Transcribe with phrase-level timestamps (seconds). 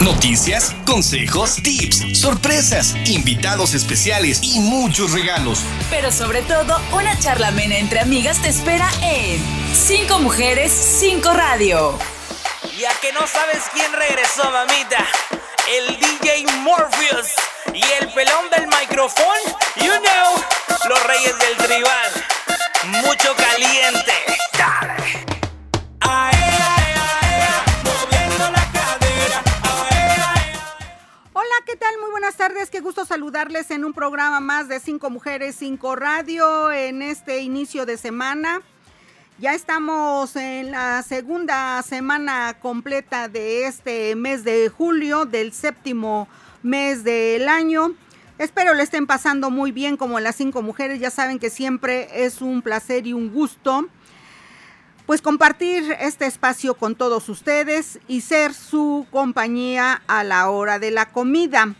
[0.00, 5.60] Noticias, consejos, tips, sorpresas, invitados especiales y muchos regalos.
[5.90, 9.40] Pero sobre todo, una charla amena entre amigas te espera en
[9.72, 11.96] Cinco Mujeres, Cinco Radio.
[12.78, 15.06] Ya que no sabes quién regresó, mamita,
[15.68, 17.28] el DJ Morpheus
[17.72, 22.12] y el pelón del micrófono, you know, los reyes del tribal.
[23.04, 24.12] Mucho caliente.
[24.58, 25.31] Dale.
[31.66, 31.94] ¿Qué tal?
[32.00, 36.72] Muy buenas tardes, qué gusto saludarles en un programa más de Cinco Mujeres, Cinco Radio
[36.72, 38.62] en este inicio de semana.
[39.38, 46.26] Ya estamos en la segunda semana completa de este mes de julio, del séptimo
[46.64, 47.94] mes del año.
[48.38, 50.98] Espero le estén pasando muy bien como las cinco mujeres.
[50.98, 53.88] Ya saben que siempre es un placer y un gusto
[55.12, 60.90] pues compartir este espacio con todos ustedes y ser su compañía a la hora de
[60.90, 61.74] la comida.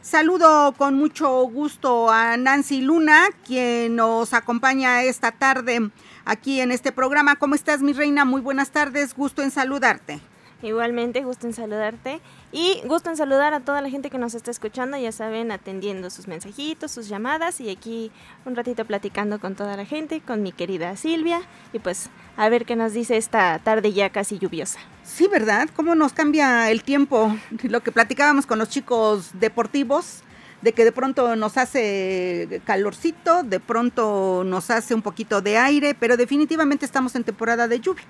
[0.00, 5.92] Saludo con mucho gusto a Nancy Luna, quien nos acompaña esta tarde
[6.24, 7.36] aquí en este programa.
[7.36, 8.24] ¿Cómo estás, mi reina?
[8.24, 10.18] Muy buenas tardes, gusto en saludarte.
[10.60, 12.20] Igualmente, gusto en saludarte
[12.52, 16.10] y gusto en saludar a toda la gente que nos está escuchando, ya saben, atendiendo
[16.10, 18.12] sus mensajitos, sus llamadas y aquí
[18.44, 21.40] un ratito platicando con toda la gente, con mi querida Silvia
[21.72, 24.78] y pues a ver qué nos dice esta tarde ya casi lluviosa.
[25.02, 25.70] Sí, ¿verdad?
[25.74, 27.34] ¿Cómo nos cambia el tiempo?
[27.62, 30.22] Lo que platicábamos con los chicos deportivos,
[30.60, 35.94] de que de pronto nos hace calorcito, de pronto nos hace un poquito de aire,
[35.94, 38.04] pero definitivamente estamos en temporada de lluvia.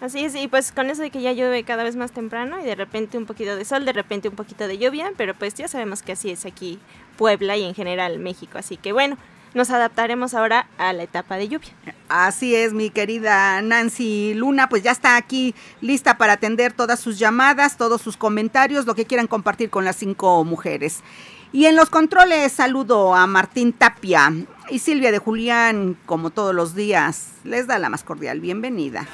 [0.00, 2.64] Así es, y pues con eso de que ya llueve cada vez más temprano y
[2.64, 5.68] de repente un poquito de sol, de repente un poquito de lluvia, pero pues ya
[5.68, 6.78] sabemos que así es aquí
[7.16, 9.16] Puebla y en general México, así que bueno,
[9.54, 11.70] nos adaptaremos ahora a la etapa de lluvia.
[12.08, 17.18] Así es, mi querida Nancy Luna, pues ya está aquí lista para atender todas sus
[17.18, 21.02] llamadas, todos sus comentarios, lo que quieran compartir con las cinco mujeres.
[21.52, 24.32] Y en los controles saludo a Martín Tapia
[24.70, 29.06] y Silvia de Julián, como todos los días, les da la más cordial bienvenida.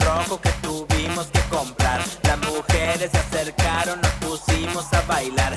[0.00, 2.00] rojo que tuvimos que comprar.
[2.24, 5.56] Las mujeres se acercaron, nos pusimos a bailar.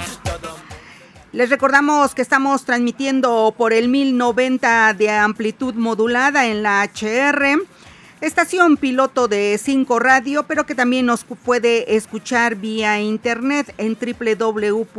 [1.31, 7.65] Les recordamos que estamos transmitiendo por el 1090 de amplitud modulada en la HR
[8.21, 14.95] estación piloto de 5 Radio, pero que también nos puede escuchar vía internet en www.lahr.mx.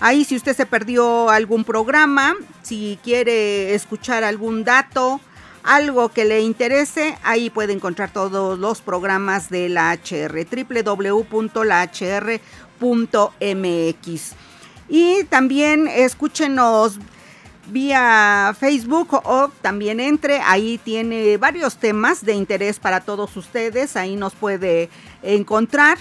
[0.00, 5.20] Ahí si usted se perdió algún programa, si quiere escuchar algún dato,
[5.64, 11.52] algo que le interese, ahí puede encontrar todos los programas de la HR, www.lahr.mx.
[14.88, 16.98] Y también escúchenos
[17.66, 24.16] vía Facebook o también entre, ahí tiene varios temas de interés para todos ustedes, ahí
[24.16, 24.88] nos puede
[25.22, 25.98] encontrar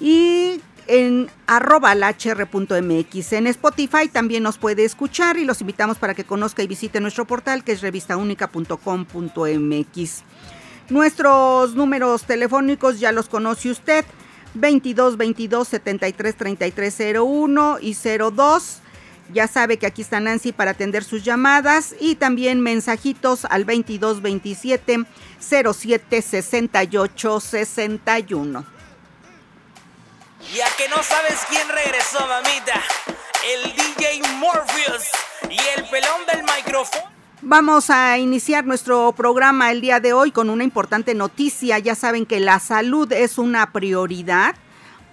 [0.00, 3.32] y en arroba hr.mx.
[3.32, 7.26] En Spotify también nos puede escuchar y los invitamos para que conozca y visite nuestro
[7.26, 10.22] portal que es revistaunica.com.mx.
[10.88, 14.04] Nuestros números telefónicos ya los conoce usted,
[14.54, 18.82] 22 22 73 33 01 y 02
[19.32, 25.04] ya sabe que aquí está Nancy para atender sus llamadas y también mensajitos al 2227
[25.40, 28.75] 07 68 61.
[30.54, 32.80] Ya que no sabes quién regresó, mamita,
[33.52, 35.04] el DJ Morpheus
[35.50, 37.04] y el pelón del micrófono.
[37.42, 41.78] Vamos a iniciar nuestro programa el día de hoy con una importante noticia.
[41.78, 44.54] Ya saben que la salud es una prioridad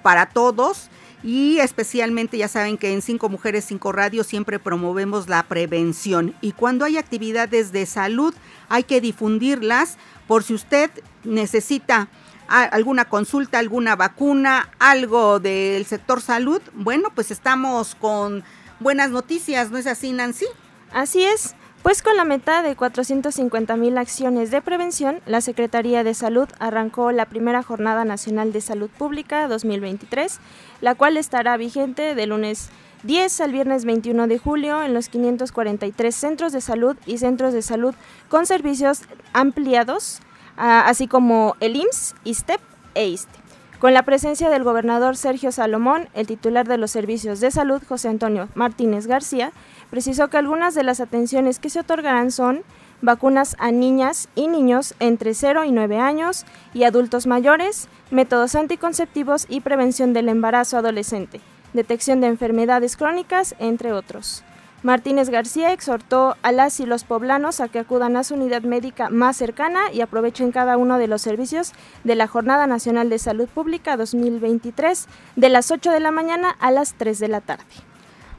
[0.04, 0.90] para todos
[1.24, 6.52] y especialmente ya saben que en Cinco Mujeres, Cinco Radio siempre promovemos la prevención y
[6.52, 8.36] cuando hay actividades de salud
[8.70, 10.92] hay que difundirlas por si usted
[11.24, 12.08] necesita
[12.48, 18.44] alguna consulta, alguna vacuna, algo del sector salud, bueno, pues estamos con
[18.80, 20.46] buenas noticias, ¿no es así, Nancy?
[20.92, 21.56] Así es.
[21.84, 27.12] Pues con la meta de 450 mil acciones de prevención, la Secretaría de Salud arrancó
[27.12, 30.40] la primera Jornada Nacional de Salud Pública 2023,
[30.80, 32.70] la cual estará vigente de lunes
[33.04, 37.62] 10 al viernes 21 de julio en los 543 centros de salud y centros de
[37.62, 37.94] salud
[38.30, 39.02] con servicios
[39.34, 40.22] ampliados,
[40.58, 42.62] así como el IMSS, ISTEP
[42.96, 43.44] e ISTE.
[43.84, 48.08] Con la presencia del gobernador Sergio Salomón, el titular de los servicios de salud, José
[48.08, 49.52] Antonio Martínez García,
[49.90, 52.64] precisó que algunas de las atenciones que se otorgarán son
[53.02, 59.46] vacunas a niñas y niños entre 0 y 9 años y adultos mayores, métodos anticonceptivos
[59.50, 61.42] y prevención del embarazo adolescente,
[61.74, 64.46] detección de enfermedades crónicas, entre otros.
[64.84, 69.10] Martínez García exhortó a las y los poblanos a que acudan a su unidad médica
[69.10, 71.72] más cercana y aprovechen cada uno de los servicios
[72.04, 75.08] de la Jornada Nacional de Salud Pública 2023
[75.38, 77.64] de las 8 de la mañana a las 3 de la tarde.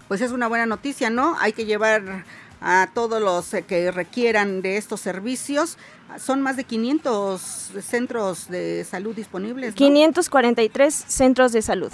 [0.06, 1.34] Pues es una buena noticia, ¿no?
[1.40, 2.24] Hay que llevar
[2.60, 5.78] a todos los eh, que requieran de estos servicios.
[6.18, 7.40] Son más de 500
[7.82, 9.74] centros de salud disponibles.
[9.74, 11.92] 543 centros de salud.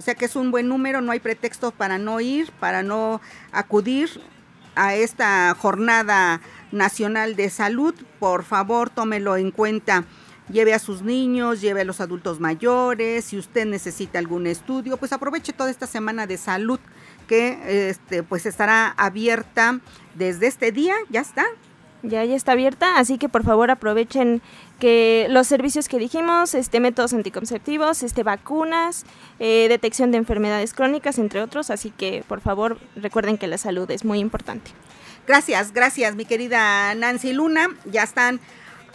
[0.00, 3.20] O sea que es un buen número, no hay pretexto para no ir, para no
[3.52, 4.08] acudir
[4.74, 6.40] a esta jornada
[6.72, 7.94] nacional de salud.
[8.18, 10.04] Por favor, tómelo en cuenta.
[10.50, 15.12] Lleve a sus niños, lleve a los adultos mayores, si usted necesita algún estudio, pues
[15.12, 16.80] aproveche toda esta semana de salud
[17.28, 19.80] que este, pues estará abierta
[20.14, 21.44] desde este día, ya está.
[22.02, 24.40] Ya, ya está abierta, así que por favor aprovechen
[24.78, 29.04] que los servicios que dijimos, este métodos anticonceptivos, este vacunas,
[29.38, 33.90] eh, detección de enfermedades crónicas, entre otros, así que por favor recuerden que la salud
[33.90, 34.70] es muy importante.
[35.26, 38.40] Gracias, gracias mi querida Nancy Luna, ya están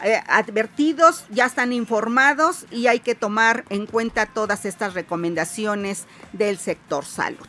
[0.04, 6.58] eh, advertidos, ya están informados y hay que tomar en cuenta todas estas recomendaciones del
[6.58, 7.48] sector salud.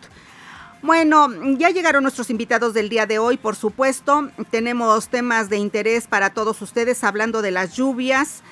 [0.82, 4.28] Bueno, ya llegaron nuestros invitados del día de hoy, por supuesto.
[4.50, 8.42] Tenemos temas de interés para todos ustedes hablando de las lluvias.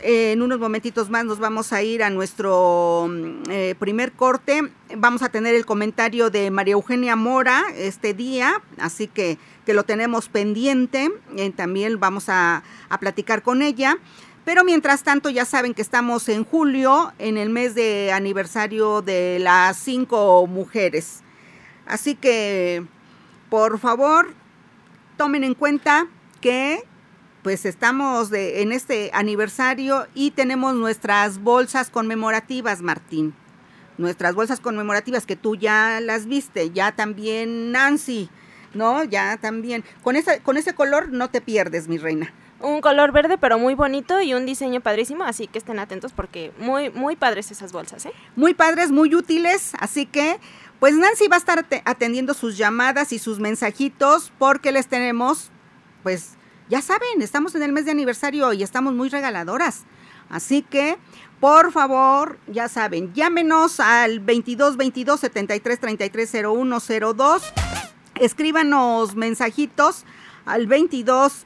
[0.00, 3.10] en unos momentitos más nos vamos a ir a nuestro
[3.50, 4.72] eh, primer corte.
[4.96, 10.28] Vamos a tener el comentario de María Eugenia Mora este día, así que, lo tenemos
[10.28, 11.10] pendiente.
[11.36, 12.62] Eh, también vamos a
[13.00, 13.98] platicar con ella.
[14.46, 19.40] Pero mientras tanto ya saben que estamos en julio, en el mes de aniversario de
[19.40, 21.24] las cinco mujeres.
[21.86, 22.84] Así que,
[23.48, 24.34] por favor,
[25.16, 26.06] tomen en cuenta
[26.40, 26.82] que
[27.46, 33.34] pues estamos de, en este aniversario y tenemos nuestras bolsas conmemorativas, Martín.
[33.98, 38.28] Nuestras bolsas conmemorativas que tú ya las viste, ya también Nancy,
[38.74, 39.04] ¿no?
[39.04, 39.84] Ya también.
[40.02, 42.34] Con, esa, con ese color no te pierdes, mi reina.
[42.58, 46.52] Un color verde pero muy bonito y un diseño padrísimo, así que estén atentos porque
[46.58, 48.12] muy, muy padres esas bolsas, ¿eh?
[48.34, 50.40] Muy padres, muy útiles, así que
[50.80, 55.50] pues Nancy va a estar atendiendo sus llamadas y sus mensajitos porque les tenemos,
[56.02, 56.36] pues
[56.68, 59.84] ya saben, estamos en el mes de aniversario y estamos muy regaladoras.
[60.28, 60.98] Así que,
[61.40, 66.80] por favor, ya saben, llámenos al 22 22 73 33 01
[67.14, 67.42] 02.
[68.16, 70.04] Escríbanos mensajitos
[70.44, 71.44] al 22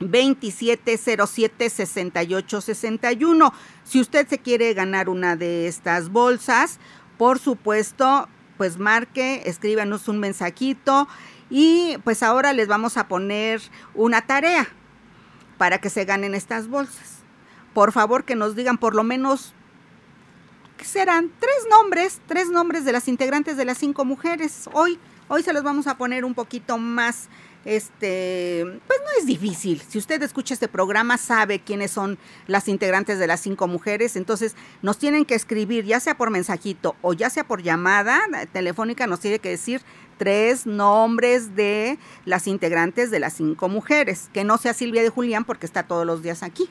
[0.00, 3.54] 27 07 68 61.
[3.84, 6.78] Si usted se quiere ganar una de estas bolsas,
[7.16, 8.28] por supuesto,
[8.62, 11.08] pues marque, escríbanos un mensajito
[11.50, 13.60] y pues ahora les vamos a poner
[13.92, 14.68] una tarea
[15.58, 17.24] para que se ganen estas bolsas.
[17.74, 19.52] Por favor que nos digan por lo menos,
[20.76, 21.32] ¿qué serán?
[21.40, 24.70] Tres nombres, tres nombres de las integrantes de las cinco mujeres.
[24.72, 27.30] Hoy, hoy se los vamos a poner un poquito más
[27.64, 29.82] este, pues no es difícil.
[29.86, 34.16] Si usted escucha este programa, sabe quiénes son las integrantes de las cinco mujeres.
[34.16, 38.20] Entonces, nos tienen que escribir, ya sea por mensajito o ya sea por llamada
[38.52, 39.82] telefónica, nos tiene que decir
[40.18, 44.28] tres nombres de las integrantes de las cinco mujeres.
[44.32, 46.68] Que no sea Silvia de Julián porque está todos los días aquí.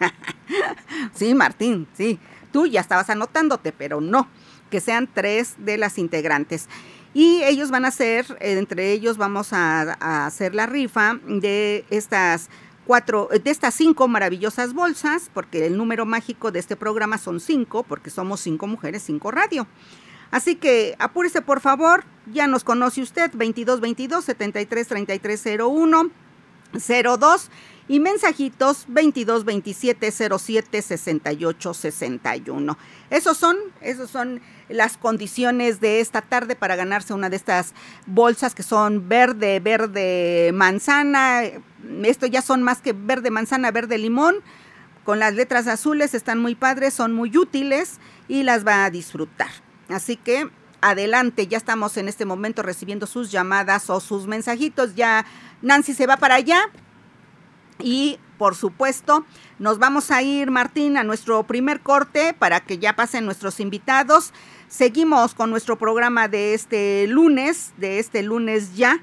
[1.14, 2.18] sí, Martín, sí.
[2.52, 4.28] Tú ya estabas anotándote, pero no.
[4.70, 6.68] Que sean tres de las integrantes.
[7.14, 12.50] Y ellos van a hacer, entre ellos vamos a, hacer la rifa de estas
[12.86, 17.84] cuatro, de estas cinco maravillosas bolsas, porque el número mágico de este programa son cinco,
[17.84, 19.68] porque somos cinco mujeres, cinco radio.
[20.32, 26.10] Así que apúrese por favor, ya nos conoce usted, 2222 73 33 01
[26.72, 27.50] 02
[27.86, 32.78] y mensajitos 22 27 07 68 61.
[33.10, 37.74] Esos son, esos son las condiciones de esta tarde para ganarse una de estas
[38.06, 41.42] bolsas que son verde, verde, manzana.
[42.04, 44.36] Esto ya son más que verde, manzana, verde, limón.
[45.04, 49.50] Con las letras azules están muy padres, son muy útiles y las va a disfrutar.
[49.90, 50.48] Así que
[50.80, 54.94] adelante, ya estamos en este momento recibiendo sus llamadas o sus mensajitos.
[54.94, 55.26] Ya
[55.60, 56.70] Nancy se va para allá
[57.80, 59.24] y por supuesto,
[59.58, 64.32] nos vamos a ir, Martín, a nuestro primer corte para que ya pasen nuestros invitados.
[64.68, 69.00] Seguimos con nuestro programa de este lunes, de este lunes ya.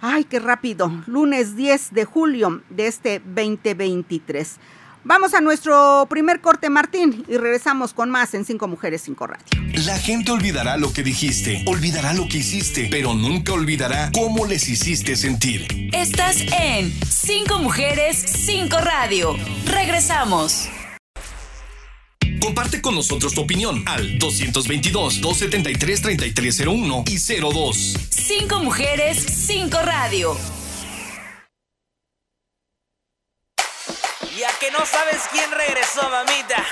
[0.00, 0.90] Ay, qué rápido.
[1.06, 4.58] Lunes 10 de julio de este 2023.
[5.02, 9.46] Vamos a nuestro primer corte, Martín, y regresamos con más en Cinco Mujeres, Cinco Radio.
[9.86, 14.68] La gente olvidará lo que dijiste, olvidará lo que hiciste, pero nunca olvidará cómo les
[14.68, 15.88] hiciste sentir.
[15.94, 19.34] Estás en Cinco Mujeres, Cinco Radio.
[19.64, 20.68] Regresamos.
[22.42, 27.96] Comparte con nosotros tu opinión al 222-273-3301 y 02.
[28.10, 30.36] Cinco mujeres, cinco radio.
[34.40, 36.64] Ya que no sabes quién regresó, mamita.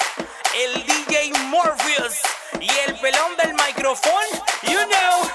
[0.56, 2.14] El DJ Morpheus
[2.58, 4.14] y el pelón del micrófono,
[4.62, 5.28] you know.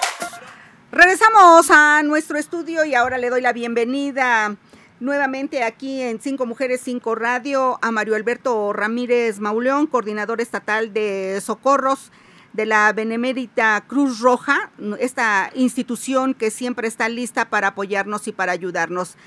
[0.91, 4.55] Regresamos a nuestro estudio y ahora le doy la bienvenida
[4.99, 11.39] nuevamente aquí en Cinco Mujeres, Cinco Radio a Mario Alberto Ramírez Mauleón, coordinador estatal de
[11.39, 12.11] socorros
[12.53, 18.53] de la Benemérita Cruz Roja, esta institución que siempre está lista para apoyarnos y para
[18.53, 19.17] ayudarnos.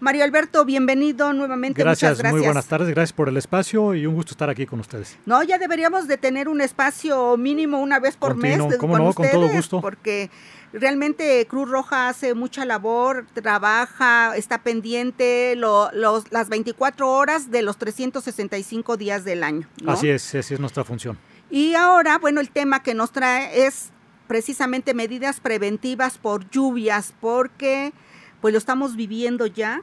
[0.00, 1.82] Mario Alberto, bienvenido nuevamente.
[1.82, 2.32] Gracias, gracias.
[2.32, 5.18] muy buenas tardes, gracias por el espacio y un gusto estar aquí con ustedes.
[5.26, 9.04] No, ya deberíamos de tener un espacio mínimo una vez por Continuo, mes cómo con
[9.04, 9.80] no, con ustedes, todo gusto.
[9.82, 10.30] porque
[10.72, 17.60] realmente Cruz Roja hace mucha labor, trabaja, está pendiente lo- los, las 24 horas de
[17.60, 19.68] los 365 días del año.
[19.82, 19.92] ¿no?
[19.92, 21.18] Así es, así es nuestra función.
[21.50, 23.90] Y ahora, bueno, el tema que nos trae es
[24.28, 27.92] precisamente medidas preventivas por lluvias, porque
[28.40, 29.82] pues lo estamos viviendo ya.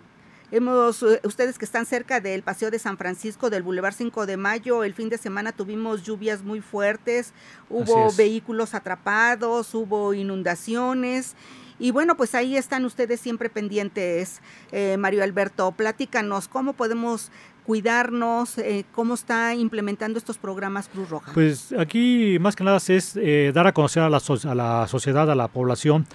[0.49, 4.37] Hemos, eh, ustedes que están cerca del Paseo de San Francisco, del Boulevard 5 de
[4.37, 7.33] Mayo, el fin de semana tuvimos lluvias muy fuertes,
[7.69, 7.83] hubo
[8.17, 11.35] vehículos atrapados, hubo inundaciones.
[11.79, 15.71] Y bueno, pues ahí están ustedes siempre pendientes, eh, Mario Alberto.
[15.73, 17.29] Platícanos, ¿cómo podemos
[17.65, 18.57] cuidarnos?
[18.57, 21.33] Eh, ¿Cómo está implementando estos programas Cruz Roja?
[21.33, 24.87] Pues aquí más que nada es eh, dar a conocer a la, so- a la
[24.87, 26.07] sociedad, a la población,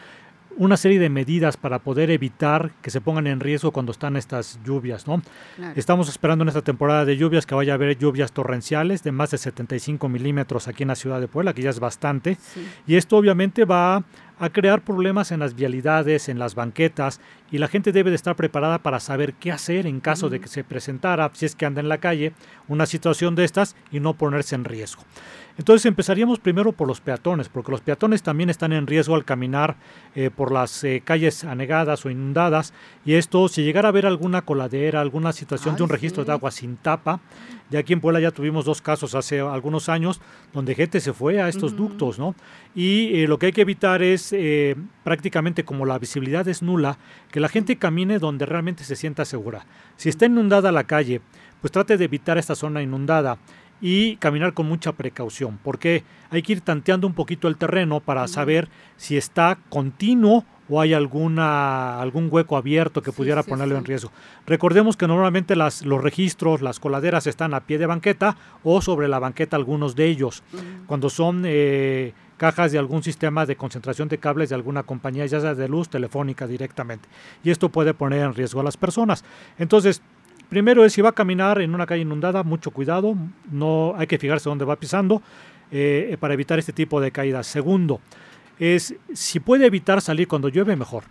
[0.57, 4.59] una serie de medidas para poder evitar que se pongan en riesgo cuando están estas
[4.65, 5.23] lluvias, ¿no?
[5.57, 5.73] Claro.
[5.77, 9.31] Estamos esperando en esta temporada de lluvias que vaya a haber lluvias torrenciales de más
[9.31, 12.37] de 75 milímetros aquí en la ciudad de Puebla, que ya es bastante.
[12.41, 12.67] Sí.
[12.87, 14.05] Y esto obviamente va
[14.45, 17.21] a crear problemas en las vialidades, en las banquetas,
[17.51, 20.49] y la gente debe de estar preparada para saber qué hacer en caso de que
[20.49, 22.33] se presentara, si es que anda en la calle,
[22.69, 25.03] una situación de estas y no ponerse en riesgo.
[25.59, 29.77] Entonces empezaríamos primero por los peatones, porque los peatones también están en riesgo al caminar
[30.15, 32.73] eh, por las eh, calles anegadas o inundadas,
[33.05, 36.27] y esto, si llegara a haber alguna coladera, alguna situación de un registro sí.
[36.27, 37.21] de agua sin tapa,
[37.73, 40.21] ya aquí en Puebla ya tuvimos dos casos hace algunos años
[40.53, 42.35] donde gente se fue a estos ductos, ¿no?
[42.75, 46.99] Y eh, lo que hay que evitar es eh, prácticamente como la visibilidad es nula,
[47.31, 49.65] que la gente camine donde realmente se sienta segura.
[49.97, 51.23] Si está inundada la calle,
[51.63, 53.39] pues trate de evitar esta zona inundada
[53.83, 58.27] y caminar con mucha precaución, porque hay que ir tanteando un poquito el terreno para
[58.29, 63.77] saber si está continuo o hay alguna algún hueco abierto que Sí, pudiera sí, ponerlo
[63.77, 64.11] en riesgo.
[64.47, 69.09] Recordemos que normalmente las, los registros, las coladeras están a pie de banqueta o sobre
[69.09, 70.45] la banqueta algunos de ellos.
[70.87, 75.41] Cuando son eh, cajas de algún sistema de concentración de cables de alguna compañía, ya
[75.41, 77.09] sea de luz, telefónica directamente.
[77.43, 79.25] Y esto puede poner en riesgo a las personas.
[79.59, 80.01] Entonces,
[80.53, 83.17] primero es si va a caminar en una calle inundada, mucho cuidado,
[83.51, 85.23] no hay que fijarse dónde va pisando
[85.71, 87.47] eh, para evitar este tipo de caídas.
[87.47, 88.03] Segundo,
[88.59, 91.05] es si puede evitar salir cuando llueve, mejor.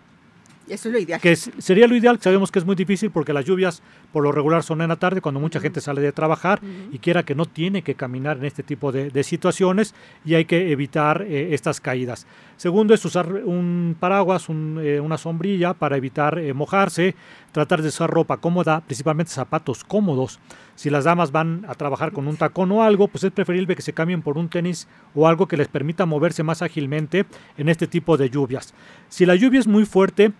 [0.68, 1.20] Eso es lo ideal.
[1.20, 3.82] Que es- sería lo ideal, sabemos que es muy difícil porque las lluvias
[4.12, 6.60] por lo regular son en la tarde cuando mucha gente sale de trabajar
[6.92, 9.92] y quiera que no tiene que caminar en este tipo de, de situaciones
[10.24, 12.28] y hay que evitar eh, estas caídas.
[12.56, 17.16] Segundo es usar un paraguas, un, eh, una sombrilla para evitar eh, mojarse,
[17.52, 20.40] tratar de usar ropa cómoda, principalmente zapatos cómodos.
[20.74, 23.82] Si las damas van a trabajar con un tacón o algo, pues es preferible que
[23.82, 27.26] se cambien por un tenis o algo que les permita moverse más ágilmente
[27.58, 28.72] en este tipo de lluvias.
[29.08, 30.32] Si la lluvia es muy fuerte,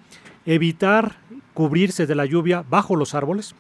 [0.47, 1.17] evitar
[1.55, 3.55] cubrirse de la lluvia bajo los árboles.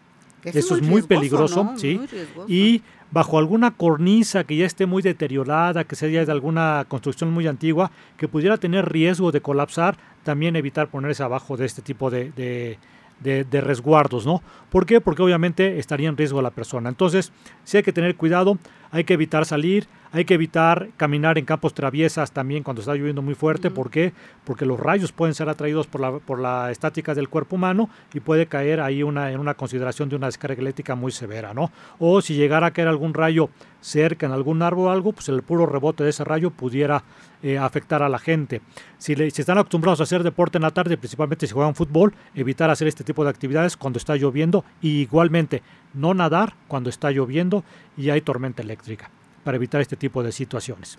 [0.44, 1.78] Eso es muy riesgoso, peligroso, ¿no?
[1.78, 2.00] sí.
[2.34, 2.44] Muy.
[2.52, 2.82] Y
[3.12, 7.92] bajo alguna cornisa que ya esté muy deteriorada, que sea de alguna construcción muy antigua,
[8.16, 12.78] que pudiera tener riesgo de colapsar, también evitar ponerse abajo de este tipo de, de-
[13.22, 14.42] de- resguardos, ¿no?
[14.70, 15.00] ¿Por qué?
[15.00, 16.88] Porque obviamente estaría en riesgo la persona.
[16.88, 17.32] Entonces,
[17.64, 18.58] sí hay que tener cuidado,
[18.92, 23.22] hay que evitar salir, hay que evitar caminar en campos traviesas también cuando está lloviendo
[23.22, 23.70] muy fuerte.
[23.70, 24.12] ¿Por qué?
[24.44, 28.20] Porque los rayos pueden ser atraídos por la, por la estática del cuerpo humano y
[28.20, 31.72] puede caer ahí una, en una consideración de una descarga eléctrica muy severa, ¿no?
[31.98, 33.48] O si llegara a caer algún rayo
[33.80, 37.02] cerca en algún árbol o algo, pues el puro rebote de ese rayo pudiera
[37.42, 38.60] eh, afectar a la gente.
[38.98, 42.12] Si, le- si están acostumbrados a hacer deporte en la tarde, principalmente si juegan fútbol,
[42.34, 45.62] evitar hacer este tipo de actividades cuando está lloviendo y igualmente
[45.94, 47.64] no nadar cuando está lloviendo
[47.96, 49.10] y hay tormenta eléctrica
[49.44, 50.98] para evitar este tipo de situaciones.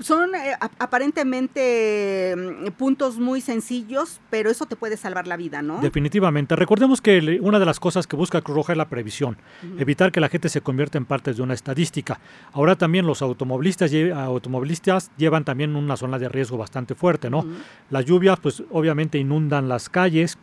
[0.00, 5.62] Son eh, ap- aparentemente mm, puntos muy sencillos, pero eso te puede salvar la vida,
[5.62, 5.78] ¿no?
[5.80, 6.56] Definitivamente.
[6.56, 9.36] Recordemos que una de las cosas que busca Cruz Roja es la previsión,
[9.78, 12.18] evitar que la gente se convierta en parte de una estadística.
[12.52, 17.46] Ahora también los automovilistas, automovilistas llevan también una zona de riesgo bastante fuerte, ¿no?
[17.90, 20.38] Las lluvias, pues obviamente inundan las calles.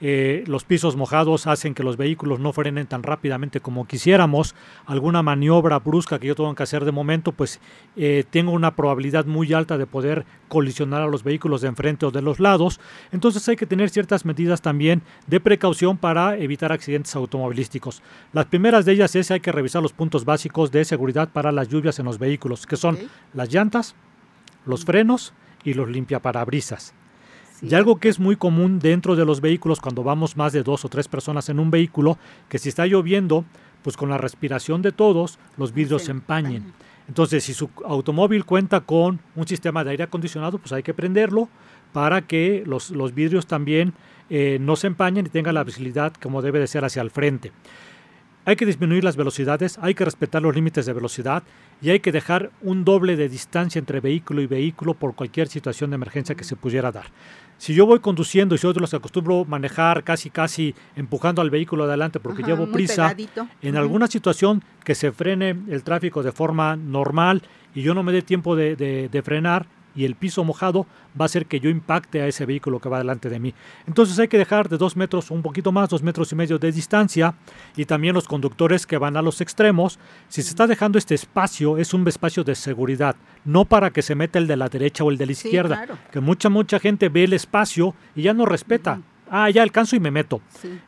[0.00, 5.22] Eh, los pisos mojados hacen que los vehículos no frenen tan rápidamente como quisiéramos, alguna
[5.22, 7.60] maniobra brusca que yo tengo que hacer de momento, pues
[7.96, 12.10] eh, tengo una probabilidad muy alta de poder colisionar a los vehículos de enfrente o
[12.10, 12.78] de los lados,
[13.10, 18.02] entonces hay que tener ciertas medidas también de precaución para evitar accidentes automovilísticos.
[18.32, 21.68] Las primeras de ellas es hay que revisar los puntos básicos de seguridad para las
[21.68, 22.98] lluvias en los vehículos, que son
[23.32, 23.94] las llantas,
[24.66, 25.32] los frenos
[25.64, 26.94] y los limpiaparabrisas.
[27.62, 30.84] Y algo que es muy común dentro de los vehículos cuando vamos más de dos
[30.84, 33.44] o tres personas en un vehículo, que si está lloviendo,
[33.82, 36.74] pues con la respiración de todos, los vidrios se empañen.
[37.08, 41.48] Entonces, si su automóvil cuenta con un sistema de aire acondicionado, pues hay que prenderlo
[41.92, 43.94] para que los, los vidrios también
[44.28, 47.52] eh, no se empañen y tengan la visibilidad como debe de ser hacia el frente.
[48.44, 51.42] Hay que disminuir las velocidades, hay que respetar los límites de velocidad
[51.82, 55.90] y hay que dejar un doble de distancia entre vehículo y vehículo por cualquier situación
[55.90, 57.06] de emergencia que se pudiera dar.
[57.58, 61.50] Si yo voy conduciendo y soy de los que acostumbro manejar casi casi empujando al
[61.50, 63.14] vehículo adelante porque llevo prisa,
[63.62, 67.42] en alguna situación que se frene el tráfico de forma normal
[67.74, 70.86] y yo no me dé tiempo de frenar, y el piso mojado
[71.18, 73.54] va a hacer que yo impacte a ese vehículo que va delante de mí.
[73.86, 76.70] Entonces hay que dejar de dos metros, un poquito más, dos metros y medio de
[76.70, 77.34] distancia
[77.76, 79.98] y también los conductores que van a los extremos.
[80.28, 84.14] Si se está dejando este espacio, es un espacio de seguridad, no para que se
[84.14, 87.24] meta el de la derecha o el de la izquierda, que mucha, mucha gente ve
[87.24, 89.00] el espacio y ya no respeta.
[89.28, 90.40] Ah, ya alcanzo y me meto.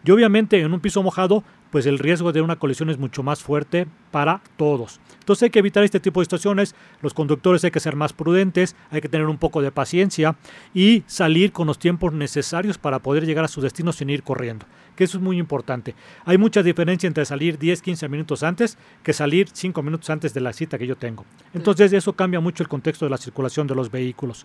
[0.05, 3.43] Y obviamente en un piso mojado pues el riesgo de una colisión es mucho más
[3.43, 5.01] fuerte para todos.
[5.21, 8.77] Entonces hay que evitar este tipo de situaciones, los conductores hay que ser más prudentes,
[8.91, 10.37] hay que tener un poco de paciencia
[10.73, 14.67] y salir con los tiempos necesarios para poder llegar a su destino sin ir corriendo,
[14.99, 15.95] que eso es muy importante.
[16.25, 20.41] Hay mucha diferencia entre salir 10, 15 minutos antes que salir 5 minutos antes de
[20.41, 21.25] la cita que yo tengo.
[21.55, 24.45] Entonces eso cambia mucho el contexto de la circulación de los vehículos.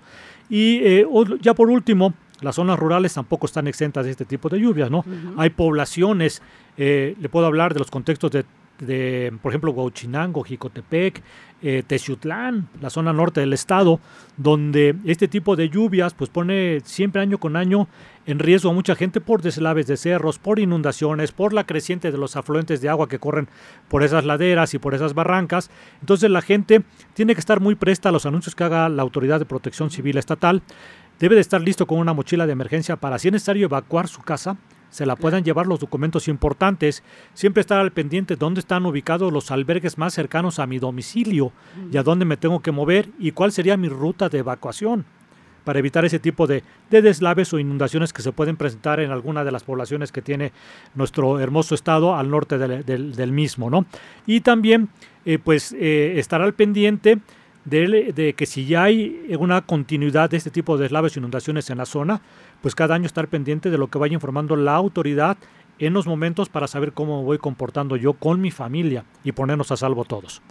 [0.51, 1.07] Y eh,
[1.41, 5.03] ya por último, las zonas rurales tampoco están exentas de este tipo de lluvias, ¿no?
[5.37, 6.43] Hay poblaciones,
[6.77, 11.23] eh, le puedo hablar de los contextos de, por ejemplo, Huachinango, Jicotepec,
[11.63, 13.99] eh, Teciutlán, la zona norte del estado,
[14.37, 17.87] donde este tipo de lluvias pues pone siempre año con año
[18.25, 22.17] en riesgo a mucha gente por deslaves de cerros, por inundaciones, por la creciente de
[22.17, 23.49] los afluentes de agua que corren
[23.89, 25.69] por esas laderas y por esas barrancas.
[25.99, 29.39] Entonces la gente tiene que estar muy presta a los anuncios que haga la Autoridad
[29.39, 30.61] de Protección Civil Estatal.
[31.19, 34.21] Debe de estar listo con una mochila de emergencia para si es necesario evacuar su
[34.21, 34.57] casa,
[34.89, 39.49] se la puedan llevar los documentos importantes, siempre estar al pendiente dónde están ubicados los
[39.49, 41.51] albergues más cercanos a mi domicilio
[41.91, 45.05] y a dónde me tengo que mover y cuál sería mi ruta de evacuación
[45.63, 49.51] para evitar ese tipo de, deslaves o inundaciones que se pueden presentar en alguna de
[49.51, 50.51] las poblaciones que tiene
[50.95, 53.85] nuestro hermoso estado al norte del, mismo, ¿no?
[54.25, 54.89] Y también,
[55.25, 57.19] eh, pues, eh, estar al pendiente
[57.65, 61.77] de, que si ya hay una continuidad de este tipo de deslaves e inundaciones en
[61.77, 62.21] la zona,
[62.61, 65.37] pues cada año estar pendiente de lo que vaya informando la autoridad
[65.79, 69.77] en los momentos para saber cómo voy comportando yo con mi familia y ponernos a
[69.77, 70.41] salvo todos.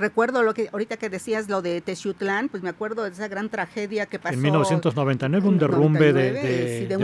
[0.00, 3.50] Recuerdo lo que ahorita que decías lo de Teciutlán, pues me acuerdo de esa gran
[3.50, 4.32] tragedia que pasó.
[4.32, 6.96] En 1999, un derrumbe de,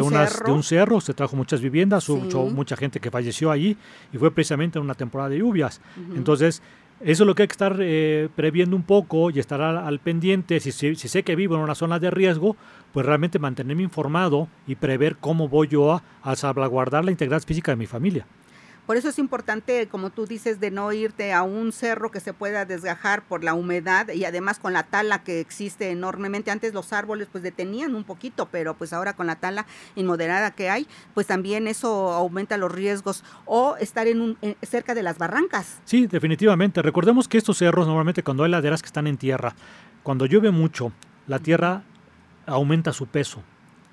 [0.51, 1.03] un cerro.
[1.03, 3.77] se trajo muchas viviendas, hubo mucha gente que falleció allí
[4.15, 5.83] y fue precisamente en una temporada de lluvias.
[6.15, 6.63] Entonces,
[7.01, 10.59] eso es lo que hay que estar eh, previendo un poco y estar al, pendiente.
[10.61, 12.57] Si, si, sé que vivo en una zona de riesgo,
[12.95, 17.73] pues realmente mantenerme informado y prever cómo voy yo a, a salvaguardar la integridad física
[17.73, 18.27] de mi familia.
[18.87, 22.33] Por eso es importante, como tú dices, de no irte a un cerro que se
[22.33, 26.53] pueda desgajar por la humedad y además con la tala que existe enormemente.
[26.53, 30.71] Antes los árboles pues detenían un poquito, pero pues ahora con la tala inmoderada que
[30.71, 35.81] hay, pues también eso aumenta los riesgos o estar en un, cerca de las barrancas.
[35.85, 36.81] Sí, definitivamente.
[36.81, 39.57] Recordemos que estos cerros normalmente cuando hay laderas que están en tierra,
[40.05, 40.93] cuando llueve mucho,
[41.27, 41.83] la tierra
[42.47, 43.43] aumenta su peso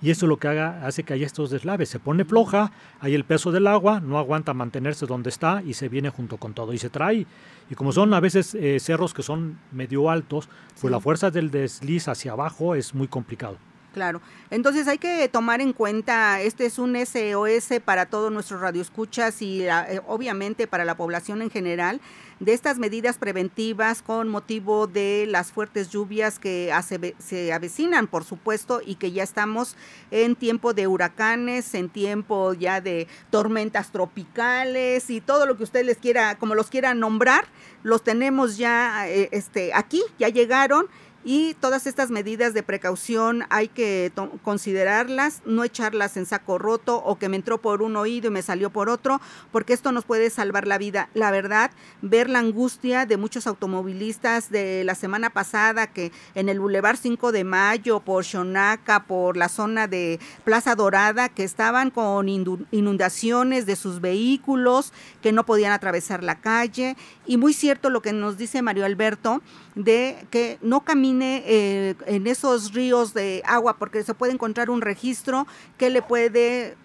[0.03, 1.87] y eso es lo que haga, hace que haya estos deslaves.
[1.87, 5.87] Se pone floja, hay el peso del agua, no aguanta mantenerse donde está y se
[5.87, 7.25] viene junto con todo y se trae.
[7.69, 10.49] Y como son a veces eh, cerros que son medio altos,
[10.81, 13.57] pues la fuerza del desliz hacia abajo es muy complicado.
[13.93, 14.21] Claro.
[14.49, 19.67] Entonces hay que tomar en cuenta, este es un SOS para todos nuestros radioescuchas y
[19.67, 22.01] eh, obviamente para la población en general,
[22.39, 26.73] de estas medidas preventivas con motivo de las fuertes lluvias que
[27.19, 29.77] se avecinan, por supuesto, y que ya estamos
[30.09, 35.85] en tiempo de huracanes, en tiempo ya de tormentas tropicales y todo lo que usted
[35.85, 37.45] les quiera, como los quiera nombrar,
[37.83, 40.87] los tenemos ya eh, este, aquí, ya llegaron
[41.23, 44.11] y todas estas medidas de precaución hay que
[44.43, 48.41] considerarlas, no echarlas en saco roto o que me entró por un oído y me
[48.41, 51.09] salió por otro, porque esto nos puede salvar la vida.
[51.13, 56.59] La verdad, ver la angustia de muchos automovilistas de la semana pasada que en el
[56.59, 62.27] Boulevard 5 de Mayo, por Xonaca, por la zona de Plaza Dorada, que estaban con
[62.27, 66.97] inundaciones de sus vehículos, que no podían atravesar la calle.
[67.25, 69.41] Y muy cierto lo que nos dice Mario Alberto,
[69.75, 74.81] de que no camine eh, en esos ríos de agua porque se puede encontrar un
[74.81, 76.75] registro que le puede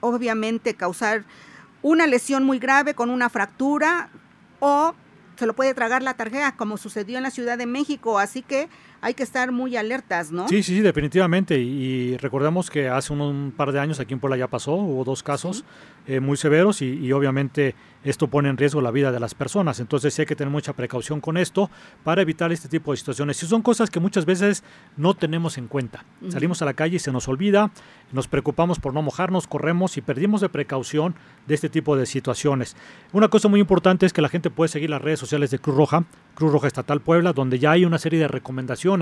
[0.00, 1.24] obviamente causar
[1.82, 4.10] una lesión muy grave con una fractura
[4.60, 4.94] o
[5.36, 8.18] se lo puede tragar la tarjeta como sucedió en la Ciudad de México.
[8.18, 8.68] Así que
[9.06, 10.48] hay que estar muy alertas, ¿no?
[10.48, 11.56] Sí, sí, definitivamente.
[11.60, 15.22] Y, recordemos que hace un, par de años aquí en Puebla ya pasó, hubo dos
[15.22, 15.64] casos
[16.08, 19.80] eh, muy severos y, obviamente esto pone en riesgo la vida de las personas.
[19.80, 21.70] Entonces sí hay que tener mucha precaución con esto
[22.04, 23.40] para evitar este tipo de situaciones.
[23.42, 24.62] Y son cosas que muchas veces
[24.96, 26.04] no tenemos en cuenta.
[26.28, 27.72] Salimos a la calle y se nos olvida,
[28.12, 31.16] nos preocupamos por no mojarnos, corremos y perdimos de precaución
[31.48, 32.76] de este tipo de situaciones.
[33.12, 35.76] Una cosa muy importante es que la gente puede seguir las redes sociales de Cruz
[35.76, 36.04] Roja,
[36.36, 38.95] Cruz Roja Estatal Puebla, donde ya hay una serie de recomendaciones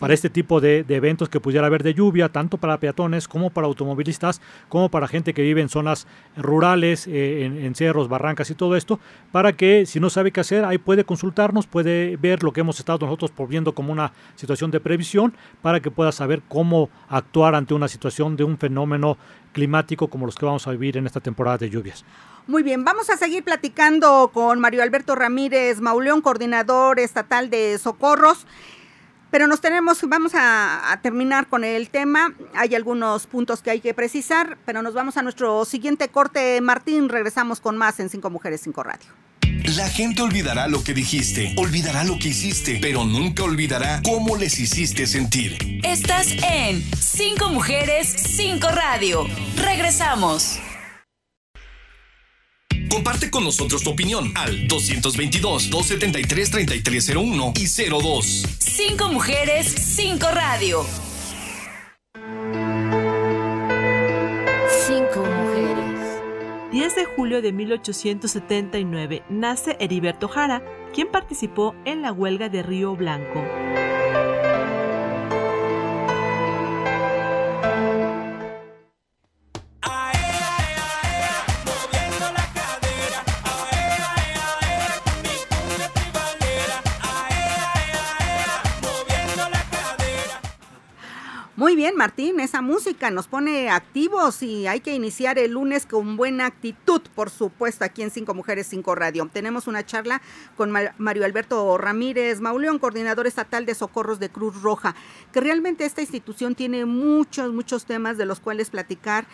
[0.00, 3.66] para este tipo de, eventos que pudiera haber de lluvia, tanto para peatones como para
[3.66, 8.76] automovilistas, como para gente que vive en zonas rurales, eh, en, cerros, barrancas y todo
[8.76, 9.00] esto,
[9.32, 12.78] para que si no sabe qué hacer, ahí puede consultarnos, puede ver lo que hemos
[12.78, 17.74] estado nosotros viendo como una situación de previsión, para que pueda saber cómo actuar ante
[17.74, 19.16] una situación de un fenómeno
[19.52, 22.04] climático como los que vamos a vivir en esta temporada de lluvias.
[22.46, 28.46] Muy bien, vamos a seguir platicando con Mario Alberto Ramírez Mauleón, coordinador estatal de socorros.
[29.30, 32.32] Pero nos tenemos, vamos a, terminar con el tema.
[32.54, 36.60] Hay algunos puntos que hay que precisar, pero nos vamos a nuestro siguiente corte.
[36.60, 39.06] Martín, regresamos con más en Cinco Mujeres, Cinco Radio.
[39.76, 44.58] La gente olvidará lo que dijiste, olvidará lo que hiciste, pero nunca olvidará cómo les
[44.58, 45.58] hiciste sentir.
[45.84, 49.26] Estás en Cinco Mujeres, Cinco Radio.
[49.56, 50.58] Regresamos.
[52.90, 58.46] Comparte con nosotros tu opinión al 222-273-3301 y 02.
[58.58, 60.86] Cinco mujeres, cinco radio.
[64.86, 65.88] Cinco mujeres.
[66.72, 70.62] 10 de julio de 1879 nace Heriberto Jara,
[70.94, 73.44] quien participó en la huelga de Río Blanco.
[91.98, 97.02] Martín, esa música nos pone activos y hay que iniciar el lunes con buena actitud,
[97.12, 99.28] por supuesto, aquí en Cinco Mujeres, Cinco Radio.
[99.32, 100.22] Tenemos una charla
[100.56, 104.94] con Mario Alberto Ramírez Mauleón, coordinador estatal de socorros de Cruz Roja,
[105.32, 109.26] que realmente esta institución tiene muchos, muchos temas de los cuales platicar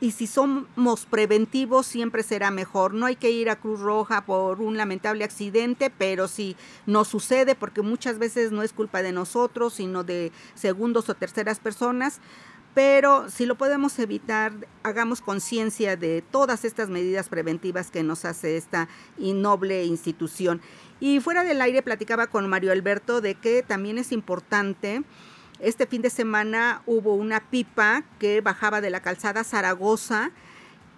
[0.00, 2.94] y si somos preventivos siempre será mejor.
[2.94, 7.54] No hay que ir a Cruz Roja por un lamentable accidente, pero si nos sucede,
[7.54, 12.20] porque muchas veces no es culpa de nosotros, sino de segundos o terceras personas,
[12.72, 14.52] pero si lo podemos evitar,
[14.84, 20.60] hagamos conciencia de todas estas medidas preventivas que nos hace esta innoble institución.
[21.00, 25.02] Y fuera del aire platicaba con Mario Alberto de que también es importante
[25.60, 30.30] este fin de semana hubo una pipa que bajaba de la calzada Zaragoza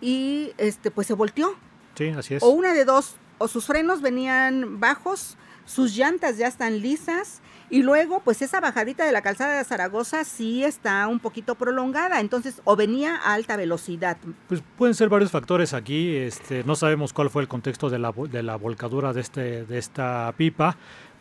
[0.00, 1.54] y este pues se volteó.
[1.94, 2.42] Sí, así es.
[2.42, 7.82] O una de dos, o sus frenos venían bajos, sus llantas ya están lisas y
[7.82, 12.60] luego pues esa bajadita de la calzada de Zaragoza sí está un poquito prolongada, entonces
[12.64, 14.16] o venía a alta velocidad.
[14.48, 18.12] Pues pueden ser varios factores aquí, este no sabemos cuál fue el contexto de la,
[18.12, 20.76] de la volcadura de este de esta pipa,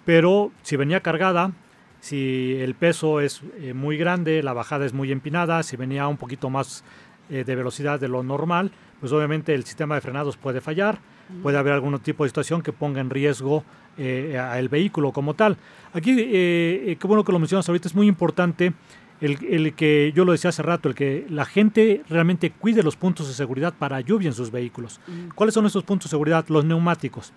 [0.05, 1.51] pero si venía cargada
[2.01, 6.17] si el peso es eh, muy grande, la bajada es muy empinada, si venía un
[6.17, 6.83] poquito más
[7.29, 10.99] eh, de velocidad de lo normal, pues obviamente el sistema de frenados puede fallar,
[11.43, 13.63] puede haber algún tipo de situación que ponga en riesgo
[13.97, 15.57] eh, al vehículo como tal.
[15.93, 18.73] Aquí, qué bueno que lo mencionas ahorita, es muy importante
[19.21, 23.27] el, que yo lo decía hace rato, el que la gente realmente cuide los puntos
[23.27, 24.99] de seguridad para lluvia en sus vehículos.
[25.35, 26.45] ¿Cuáles son esos puntos de seguridad?
[26.49, 27.31] Los neumáticos.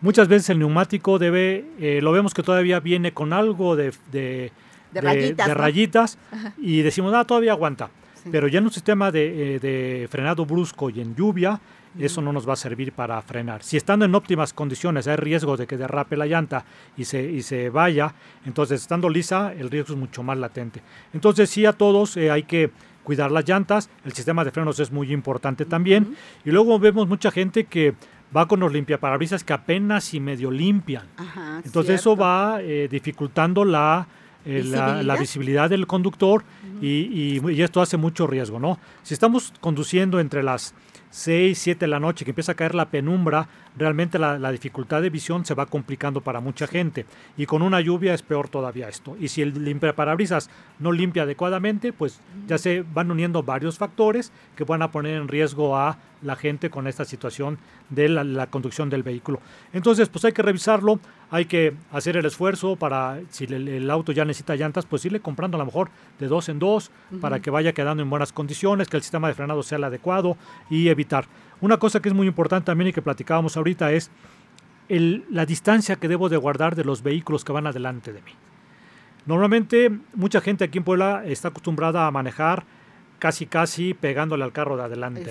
[0.00, 4.50] Muchas veces el neumático debe, eh, lo vemos que todavía viene con algo de, de,
[4.92, 6.18] rayitas,
[6.58, 7.90] y decimos, ah, todavía aguanta.
[8.30, 11.60] Pero ya en un sistema eh, de, frenado brusco y en lluvia,
[11.98, 13.62] eso no nos va a servir para frenar.
[13.62, 16.64] Si estando en óptimas condiciones hay riesgo de que derrape la llanta
[16.96, 18.12] y se, y se vaya,
[18.44, 20.82] entonces estando lisa el riesgo es mucho más latente.
[21.14, 22.70] Entonces sí a todos eh, hay que
[23.02, 26.16] cuidar las llantas, el sistema de frenos es muy importante también.
[26.44, 27.94] Y luego vemos mucha gente que
[28.34, 31.06] va con los limpiaparabrisas que apenas y medio limpian.
[31.16, 34.06] Ajá, Entonces eso va eh, dificultando la,
[34.44, 35.18] eh, la, la ¿Visibilidad?
[35.18, 36.44] visibilidad del conductor
[36.80, 38.78] y, y- y esto hace mucho riesgo, ¿no?
[39.02, 40.74] Si estamos conduciendo entre las
[41.16, 45.00] 6, 7 de la noche que empieza a caer la penumbra, realmente la, la dificultad
[45.00, 47.06] de visión se va complicando para mucha gente.
[47.38, 49.16] Y con una lluvia es peor todavía esto.
[49.18, 54.64] Y si el limpiaparabrisas no limpia adecuadamente, pues ya se van uniendo varios factores que
[54.64, 58.90] van a poner en riesgo a la gente con esta situación de la, la conducción
[58.90, 59.40] del vehículo.
[59.72, 60.98] Entonces, pues hay que revisarlo,
[61.30, 65.20] hay que hacer el esfuerzo para, si el, el auto ya necesita llantas, pues irle
[65.20, 68.88] comprando a lo mejor de dos en dos para que vaya quedando en buenas condiciones,
[68.88, 70.36] que el sistema de frenado sea el adecuado
[70.68, 71.05] y evitar.
[71.60, 74.10] Una cosa que es muy importante también y que platicábamos ahorita es
[74.88, 78.32] el- la distancia que debo de guardar de los vehículos que van adelante de mí.
[79.26, 82.64] Normalmente mucha gente aquí en Puebla está acostumbrada a manejar
[83.18, 85.22] casi casi pegándole al carro de adelante.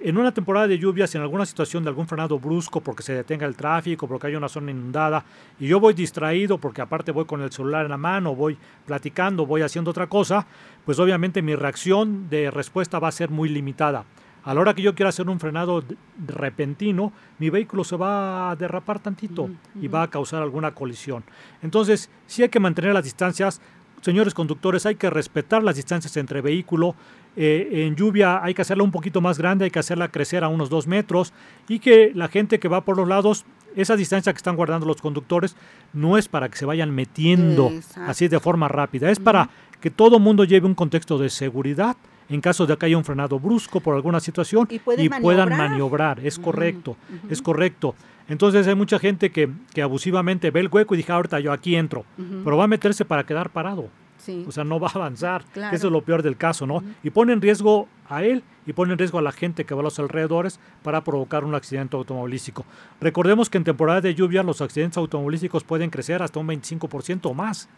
[0.00, 3.46] En una temporada de lluvias, en alguna situación de algún frenado brusco porque se detenga
[3.46, 5.24] el tráfico, porque hay una zona inundada,
[5.58, 8.56] y yo voy distraído porque aparte voy con el celular en la mano, voy
[8.86, 10.46] platicando, voy haciendo otra cosa,
[10.84, 14.04] pues obviamente mi reacción de respuesta va a ser muy limitada.
[14.48, 15.84] A la hora que yo quiera hacer un frenado
[16.26, 21.22] repentino, mi vehículo se va a derrapar tantito y va a causar alguna colisión.
[21.60, 23.60] Entonces, sí hay que mantener las distancias.
[24.00, 26.94] Señores conductores, hay que respetar las distancias entre vehículo.
[27.36, 30.48] Eh, en lluvia hay que hacerla un poquito más grande, hay que hacerla crecer a
[30.48, 31.34] unos dos metros
[31.68, 33.44] y que la gente que va por los lados,
[33.76, 35.56] esa distancia que están guardando los conductores
[35.92, 38.10] no es para que se vayan metiendo Exacto.
[38.10, 42.40] así de forma rápida, es para que todo mundo lleve un contexto de seguridad en
[42.40, 46.20] caso de que haya un frenado brusco por alguna situación Y puedan maniobrar.
[46.24, 46.96] Es correcto,
[47.30, 47.94] es correcto.
[48.28, 51.52] Entonces hay mucha gente que, que abusivamente ve el hueco y dice, "Ah, ahorita yo
[51.52, 52.04] aquí entro,
[52.44, 53.88] pero va a meterse para quedar parado.
[54.18, 54.44] Sí.
[54.46, 55.44] O sea, no va a avanzar.
[55.54, 55.74] Claro.
[55.74, 56.82] Eso es lo peor del caso, ¿no?
[57.02, 59.80] Y pone en riesgo a él y pone en riesgo a la gente que va
[59.80, 62.66] a los alrededores para provocar un accidente automovilístico.
[63.00, 67.34] Recordemos que en temporada de lluvia los accidentes automovilísticos pueden crecer hasta un 25% o
[67.34, 67.68] más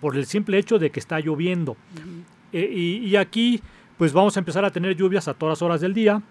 [0.00, 1.76] por el simple hecho de que está lloviendo.
[2.54, 3.60] Eh, y, y aquí,
[3.98, 6.22] pues vamos a empezar a tener lluvias a todas horas del día,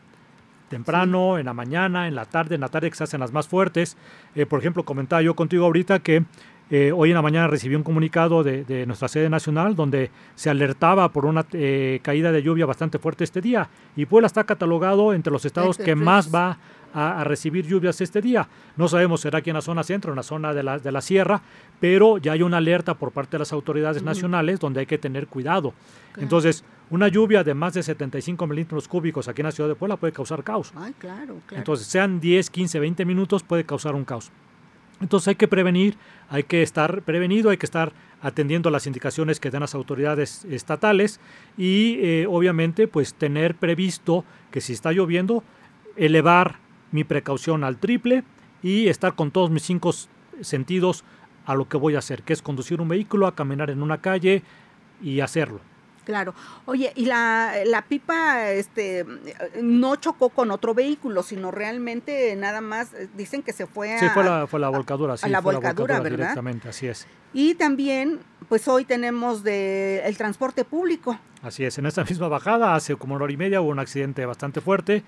[0.69, 3.47] temprano, en la mañana, en la tarde, en la tarde que se hacen las más
[3.47, 3.97] fuertes.
[4.33, 6.23] Eh, por ejemplo, comentaba yo contigo ahorita que
[6.71, 10.49] eh, hoy en la mañana recibí un comunicado de, de nuestra sede nacional donde se
[10.49, 13.69] alertaba por una eh, caída de lluvia bastante fuerte este día.
[13.95, 16.57] Y Puebla está catalogado entre los estados que más va
[16.93, 18.47] a, a recibir lluvias este día.
[18.77, 21.01] No sabemos será aquí en la zona centro, en la zona de la, de la
[21.01, 21.41] sierra,
[21.79, 25.27] pero ya hay una alerta por parte de las autoridades nacionales donde hay que tener
[25.27, 25.73] cuidado.
[26.17, 29.97] Entonces, una lluvia de más de 75 milímetros cúbicos aquí en la ciudad de Puebla
[29.97, 30.71] puede causar caos.
[30.75, 31.57] Ay, claro, claro.
[31.57, 34.31] Entonces, sean 10, 15, 20 minutos, puede causar un caos.
[35.01, 35.97] Entonces hay que prevenir,
[36.29, 41.19] hay que estar prevenido, hay que estar atendiendo las indicaciones que dan las autoridades estatales
[41.57, 45.43] y eh, obviamente pues tener previsto que si está lloviendo,
[45.97, 46.59] elevar
[46.93, 48.23] mi precaución al triple
[48.61, 49.93] y estar con todos mis cinco
[50.39, 51.03] sentidos
[51.45, 53.99] a lo que voy a hacer, que es conducir un vehículo, a caminar en una
[53.99, 54.43] calle
[55.01, 55.59] y hacerlo.
[56.05, 56.35] Claro.
[56.65, 59.05] Oye, y la, la pipa este
[59.61, 63.99] no chocó con otro vehículo, sino realmente nada más eh, dicen que se fue a
[63.99, 66.17] Sí, fue la, fue la volcadura, sí, la fue volcadura, ¿verdad?
[66.17, 67.07] directamente, así es.
[67.33, 71.17] Y también pues hoy tenemos de el transporte público.
[71.41, 74.25] Así es, en esta misma bajada, hace como una hora y media, hubo un accidente
[74.25, 75.03] bastante fuerte.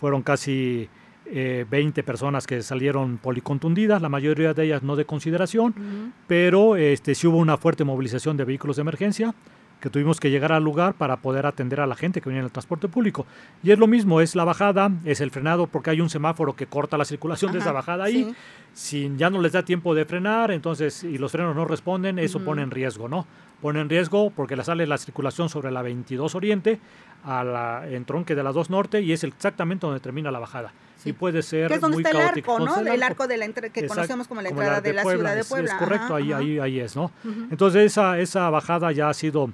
[0.00, 0.88] Fueron casi
[1.30, 7.14] eh, 20 personas que salieron policontundidas, la mayoría de ellas no de consideración, pero este,
[7.14, 9.34] sí hubo una fuerte movilización de vehículos de emergencia
[9.80, 12.46] que tuvimos que llegar al lugar para poder atender a la gente que venía en
[12.46, 13.26] el transporte público.
[13.62, 16.66] Y es lo mismo, es la bajada, es el frenado porque hay un semáforo que
[16.66, 18.24] corta la circulación de esa bajada ahí.
[18.24, 18.34] sí.
[18.72, 22.44] Si ya no les da tiempo de frenar, entonces, y los frenos no responden, eso
[22.44, 23.26] pone en riesgo, ¿no?
[23.62, 26.78] Pone en riesgo porque le sale la circulación sobre la 22 Oriente,
[27.24, 30.72] a la entronque de la 2 Norte, y es exactamente donde termina la bajada.
[31.06, 31.10] Sí.
[31.10, 32.76] Y puede ser Que es donde muy está el arco, ¿no?
[32.76, 35.02] está El arco de la entre- que Exacto, conocemos como la como entrada de la
[35.02, 35.72] ciudad de es- Puebla.
[35.72, 36.40] Es, correcto, Ajá, ahí, ajá.
[36.42, 37.10] ahí, ahí es, ¿no?
[37.50, 39.50] Entonces esa, esa bajada ya ha sido,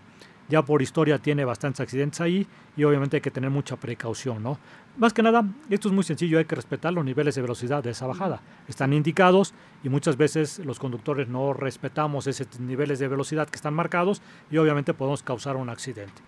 [0.49, 4.59] ya por historia tiene bastantes accidentes ahí y obviamente hay que tener mucha precaución, ¿no?
[4.99, 7.91] Más que nada, esto es muy sencillo, hay que respetar los niveles de velocidad de
[7.93, 8.43] esa bajada.
[8.69, 13.73] Están indicados y muchas veces los conductores no respetamos esos niveles de velocidad que están
[13.73, 16.21] marcados y obviamente podemos causar un accidente.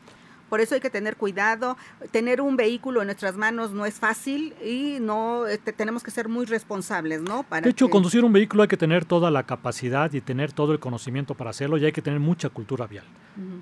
[0.51, 1.77] Por eso hay que tener cuidado.
[2.11, 6.29] Tener un vehículo en nuestras manos no es fácil y no este, tenemos que ser
[6.29, 7.43] muy responsables, ¿no?
[7.43, 10.53] Para De hecho, que- conducir un vehículo hay que tener toda la capacidad y tener
[10.53, 13.05] todo el conocimiento para hacerlo y hay que tener mucha cultura vial,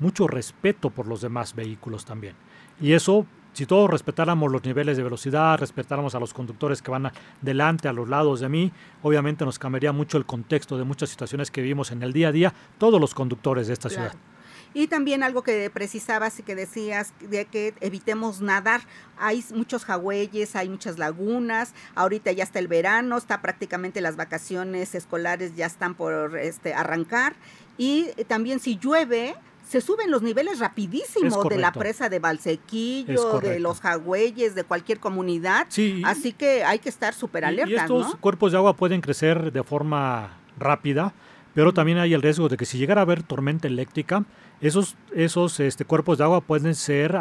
[0.01, 2.35] mucho respeto por los demás vehículos también.
[2.81, 7.11] Y eso, si todos respetáramos los niveles de velocidad, respetáramos a los conductores que van
[7.41, 11.51] delante, a los lados de mí, obviamente nos cambiaría mucho el contexto de muchas situaciones
[11.51, 14.11] que vivimos en el día a día, todos los conductores de esta Claro.
[14.11, 14.25] ciudad.
[14.75, 18.83] Y también algo que precisabas y que decías de que evitemos nadar.
[19.19, 24.95] Hay muchos jagüeyes, hay muchas lagunas, ahorita ya está el verano, está prácticamente las vacaciones
[24.95, 27.35] escolares ya están por este, arrancar.
[27.79, 29.35] Y también si llueve,
[29.67, 35.01] se suben los niveles rapidísimo de la presa de Valsequillo, de los jagüeyes, de cualquier
[35.01, 35.67] comunidad.
[36.05, 37.73] Así que hay que estar súper alerta.
[37.73, 41.15] Y, estos cuerpos de agua pueden crecer de forma rápida,
[41.55, 44.25] pero también hay el riesgo de que si llegara a haber tormenta eléctrica,
[44.63, 47.19] esos, esos este, cuerpos de agua pueden ser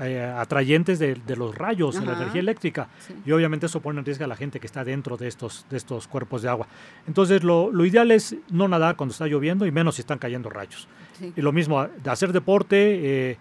[0.00, 2.88] eh, atrayentes de, los rayos, de la energía eléctrica.
[3.24, 5.78] Y obviamente eso pone en riesgo a la gente que está dentro de estos, de
[5.78, 6.68] estos cuerpos de agua.
[7.08, 10.86] Entonces lo, ideal es no nadar cuando está lloviendo y menos si están cayendo rayos.
[11.34, 13.30] Y lo mismo, de hacer deporte.
[13.30, 13.38] Eh,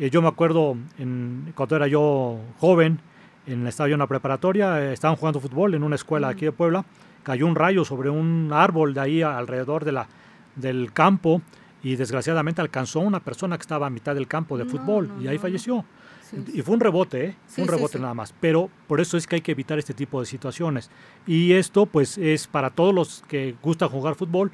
[0.00, 2.98] eh, yo me acuerdo en, cuando era yo joven,
[3.46, 6.84] en, estaba yo en la preparatoria, estaban jugando fútbol en una escuela aquí de Puebla,
[7.22, 10.08] cayó un rayo sobre un árbol de ahí alrededor de la,
[10.56, 11.42] del campo
[11.82, 15.26] y desgraciadamente alcanzó a una persona que estaba a mitad del campo de fútbol y
[15.26, 15.84] ahí falleció.
[16.52, 17.36] Y fue un rebote, ¿eh?
[17.58, 18.34] un rebote nada más.
[18.40, 20.90] Pero por eso es que hay que evitar este tipo de situaciones.
[21.26, 24.50] Y esto pues es para todos los que gustan jugar fútbol,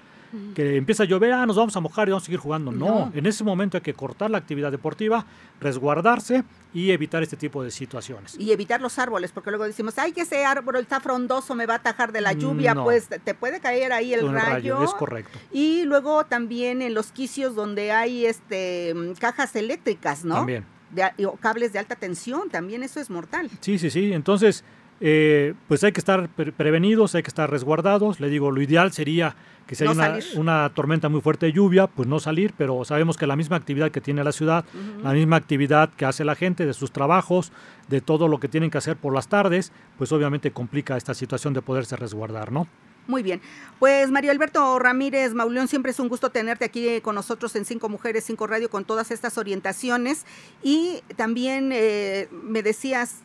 [0.55, 2.71] que empieza a llover, ah, nos vamos a mojar y vamos a seguir jugando.
[2.71, 3.11] No.
[3.14, 5.25] en ese momento hay que cortar la actividad deportiva,
[5.61, 8.37] resguardarse y evitar este tipo de situaciones.
[8.38, 11.75] Y evitar los árboles, porque luego decimos, ay, que ese árbol está frondoso, me va
[11.75, 14.83] a atajar de la lluvia, pues te puede caer ahí el rayo.
[14.83, 15.38] Es correcto.
[15.51, 20.35] Y luego también en los quicios donde hay este cajas eléctricas, ¿no?
[20.35, 20.78] También.
[21.27, 23.51] O cables de alta tensión, también eso es mortal.
[23.61, 24.12] Sí, sí, sí.
[24.12, 24.64] Entonces,
[25.01, 28.20] eh, pues hay que estar prevenidos, hay que estar resguardados.
[28.20, 32.09] Le digo, lo ideal sería que si hay una, tormenta muy fuerte de lluvia, pues
[32.09, 34.64] no salir, pero sabemos que la misma actividad que tiene la ciudad,
[35.03, 37.53] la misma actividad que hace la gente de sus trabajos,
[37.88, 41.53] de todo lo que tienen que hacer por las tardes, pues obviamente complica esta situación
[41.53, 42.66] de poderse resguardar, ¿no?
[43.09, 43.40] Muy bien.
[43.79, 47.88] Pues Mario Alberto Ramírez Mauleón, siempre es un gusto tenerte aquí con nosotros en Cinco
[47.88, 50.27] Mujeres, Cinco Radio con todas estas orientaciones.
[50.62, 53.23] Y también eh, me decías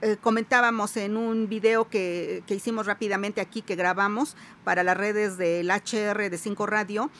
[0.00, 5.36] eh, comentábamos en un video que, que, hicimos rápidamente aquí, que grabamos para las redes
[5.36, 7.10] del HR de Cinco Radio,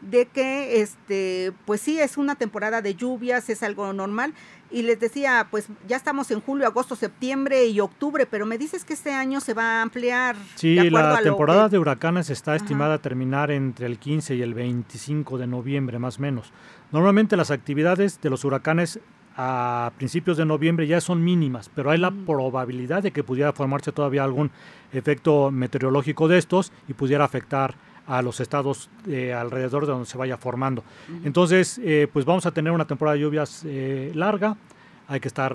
[0.00, 4.34] de que, este, pues sí, es una temporada de lluvias, es algo normal.
[4.70, 8.84] Y les decía, pues ya estamos en julio, agosto, septiembre y octubre, pero me dices
[8.84, 10.36] que este año se va a ampliar.
[10.54, 15.38] Sí, la temporada de huracanes está estimada a terminar entre el 15 y el 25
[15.38, 16.52] de noviembre, más o menos.
[16.92, 19.00] Normalmente las actividades de los huracanes
[19.36, 22.26] a principios de noviembre ya son mínimas, pero hay la mm.
[22.26, 24.50] probabilidad de que pudiera formarse todavía algún
[24.92, 27.74] efecto meteorológico de estos y pudiera afectar
[28.10, 30.82] a los estados eh, alrededor de donde se vaya formando.
[31.24, 34.56] Entonces, eh, pues vamos a tener una temporada de lluvias eh, larga,
[35.06, 35.52] hay que estar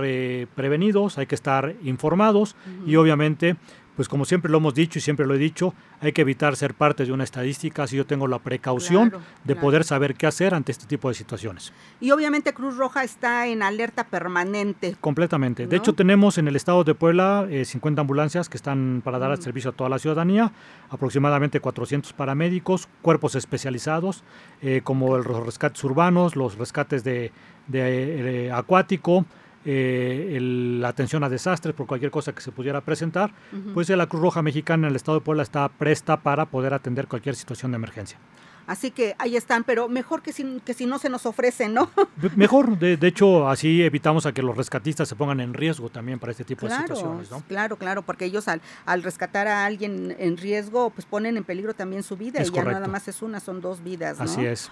[0.53, 2.55] prevenidos, hay que estar informados.
[2.85, 3.55] Y obviamente
[3.95, 6.73] pues como siempre lo hemos dicho y siempre lo he dicho, hay que evitar ser
[6.73, 10.71] parte de una estadística si yo tengo la precaución de poder saber qué hacer ante
[10.71, 11.73] este tipo de situaciones.
[11.99, 14.95] Y obviamente Cruz Roja está en alerta permanente.
[14.99, 15.67] Completamente.
[15.67, 19.37] De hecho, tenemos en el estado de Puebla 50 eh, ambulancias que están para dar
[19.37, 19.41] mm.
[19.41, 20.51] servicio a toda la ciudadanía,
[20.89, 24.23] aproximadamente 400 paramédicos, cuerpos especializados,
[24.61, 27.31] eh, como los rescates urbanos, los rescates de,
[27.67, 29.25] de, acuático,
[29.65, 33.33] eh, la atención a desastres por cualquier cosa que se pudiera presentar,
[33.73, 37.07] pues la Cruz Roja Mexicana en el estado de Puebla está presta para poder atender
[37.07, 38.19] cualquier situación de emergencia.
[38.67, 41.91] Así que ahí están, pero mejor que si, que si no se nos ofrece, ¿no?
[42.35, 46.31] Mejor, de, hecho, así evitamos a que los rescatistas se pongan en riesgo también para
[46.31, 47.41] este tipo de situaciones, ¿no?
[47.41, 51.75] Claro, claro, porque ellos al, al rescatar a alguien en riesgo, pues ponen en peligro
[51.75, 54.23] también su vida y ya nada más es una, son dos vidas, ¿no?
[54.23, 54.71] Así es.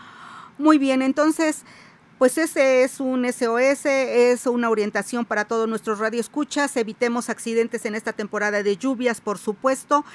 [0.58, 1.64] Muy bien, entonces
[2.18, 6.76] pues ese es un SOS, es una orientación para todos nuestros radioescuchas.
[6.78, 10.06] Evitemos accidentes en esta temporada de lluvias, por supuesto.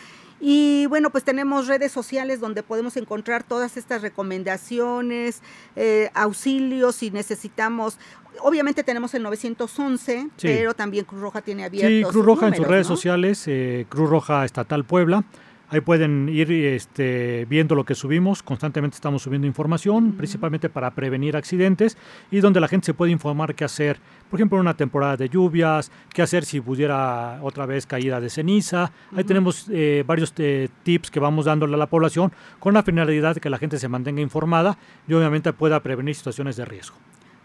[0.40, 5.42] Y bueno, pues tenemos redes sociales donde podemos encontrar todas estas recomendaciones,
[5.74, 7.98] eh, auxilios si necesitamos.
[8.40, 12.08] Obviamente tenemos el 911, pero también Cruz Roja tiene abierto.
[12.08, 15.24] Sí, Cruz Roja en sus redes sociales, eh, Cruz Roja Estatal Puebla.
[15.70, 18.42] Ahí pueden ir este, viendo lo que subimos.
[18.42, 21.98] Constantemente estamos subiendo información, principalmente para prevenir accidentes
[22.30, 24.00] y donde la gente se puede informar qué hacer.
[24.30, 28.30] Por ejemplo, en una temporada de lluvias, qué hacer si pudiera otra vez caída de
[28.30, 28.92] ceniza.
[29.14, 33.34] Ahí tenemos eh, varios eh, tips que vamos dándole a la población con la finalidad
[33.34, 36.96] de que la gente se mantenga informada y obviamente pueda prevenir situaciones de riesgo.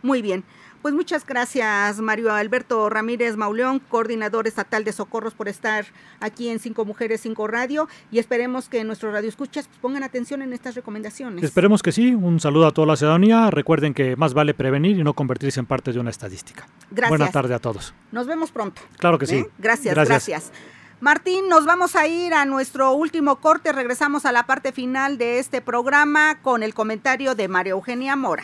[0.02, 0.44] Muy bien.
[0.84, 5.86] Pues muchas gracias, Mario Alberto Ramírez Mauleón, coordinador estatal de socorros, por estar
[6.20, 7.88] aquí en Cinco Mujeres, Cinco Radio.
[8.12, 11.42] Y esperemos que nuestros radioescuchas pues, pongan atención en estas recomendaciones.
[11.42, 12.14] Esperemos que sí.
[12.14, 13.50] Un saludo a toda la ciudadanía.
[13.50, 16.68] Recuerden que más vale prevenir y no convertirse en parte de una estadística.
[16.92, 17.10] Gracias.
[17.10, 17.94] Buenas tardes a todos.
[18.12, 18.82] Nos vemos pronto.
[18.98, 19.38] Claro que sí.
[19.38, 19.50] ¿Eh?
[19.58, 20.52] Gracias, gracias, gracias.
[21.00, 23.72] Martín, nos vamos a ir a nuestro último corte.
[23.72, 28.44] Regresamos a la parte final de este programa con el comentario de María Eugenia Mora.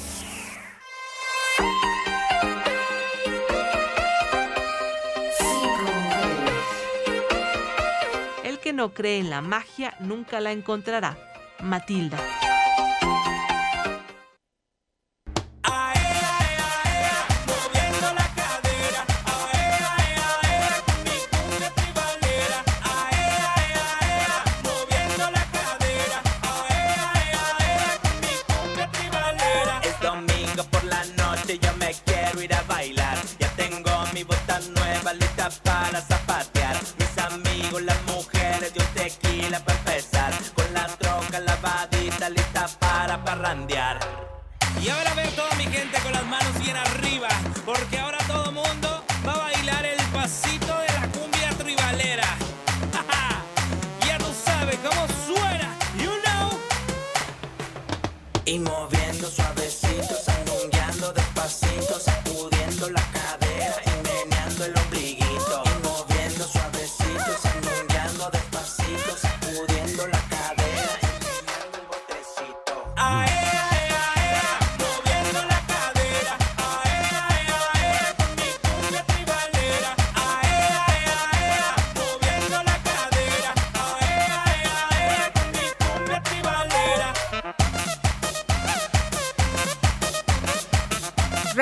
[8.81, 11.15] No cree en la magia nunca la encontrará.
[11.61, 12.17] Matilda.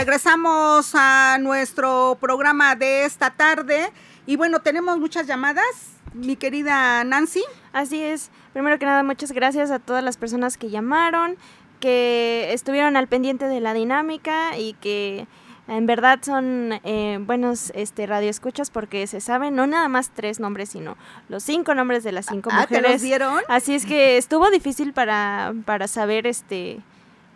[0.04, 3.92] Regresamos a nuestro programa de esta tarde
[4.26, 5.66] y bueno, tenemos muchas llamadas,
[6.14, 7.44] mi querida Nancy.
[7.74, 8.32] Así es.
[8.54, 11.36] Primero que nada, muchas gracias a todas las personas que llamaron,
[11.82, 15.28] que estuvieron al pendiente de la dinámica y que
[15.68, 20.70] en verdad son eh, buenos este radioescuchas porque se saben no nada más tres nombres,
[20.70, 20.96] sino
[21.28, 22.92] los cinco nombres de las cinco Ah, ¿te mujeres.
[22.94, 23.40] los dieron?
[23.50, 26.80] Así es que estuvo difícil para, para saber este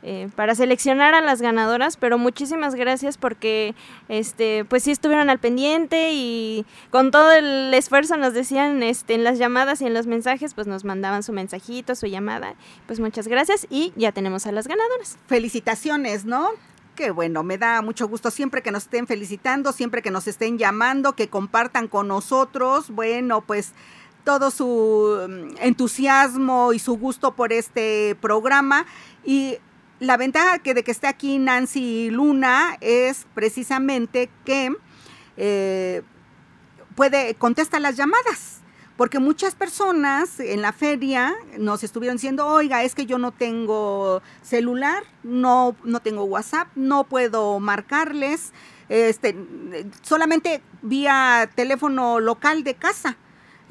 [0.05, 3.73] eh, para seleccionar a las ganadoras, pero muchísimas gracias porque
[4.09, 9.23] este pues sí estuvieron al pendiente y con todo el esfuerzo nos decían este en
[9.23, 12.55] las llamadas y en los mensajes, pues nos mandaban su mensajito, su llamada.
[12.85, 15.17] Pues muchas gracias y ya tenemos a las ganadoras.
[15.27, 16.49] Felicitaciones, ¿no?
[16.95, 20.57] Qué bueno, me da mucho gusto siempre que nos estén felicitando, siempre que nos estén
[20.57, 22.89] llamando, que compartan con nosotros.
[22.89, 23.71] Bueno, pues
[24.23, 28.85] todo su mm, entusiasmo y su gusto por este programa.
[29.23, 29.57] Y
[29.99, 34.75] la ventaja que de que esté aquí Nancy Luna es precisamente que
[35.37, 36.01] eh,
[36.95, 38.59] puede contesta las llamadas.
[38.97, 44.21] Porque muchas personas en la feria nos estuvieron diciendo, oiga, es que yo no tengo
[44.43, 48.53] celular, no, no tengo WhatsApp, no puedo marcarles,
[48.89, 49.35] este,
[50.03, 53.17] solamente vía teléfono local de casa.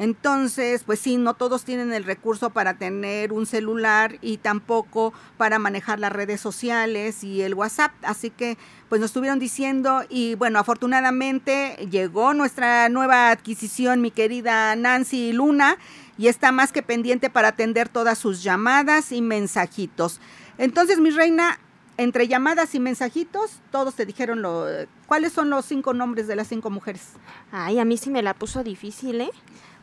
[0.03, 5.61] Entonces, pues sí, no todos tienen el recurso para tener un celular y tampoco para
[5.61, 7.93] manejar las redes sociales y el WhatsApp.
[8.03, 14.75] Así que, pues nos estuvieron diciendo y bueno, afortunadamente llegó nuestra nueva adquisición, mi querida
[14.75, 15.77] Nancy Luna,
[16.19, 20.21] y está más que pendiente para atender todas sus llamadas y mensajitos.
[20.59, 21.61] Entonces, mi reina,
[21.97, 24.67] entre llamadas y mensajitos, todos te dijeron lo,
[25.07, 27.11] cuáles son los cinco nombres de las cinco mujeres.
[27.53, 29.31] Ay, a mí sí me la puso difícil, ¿eh?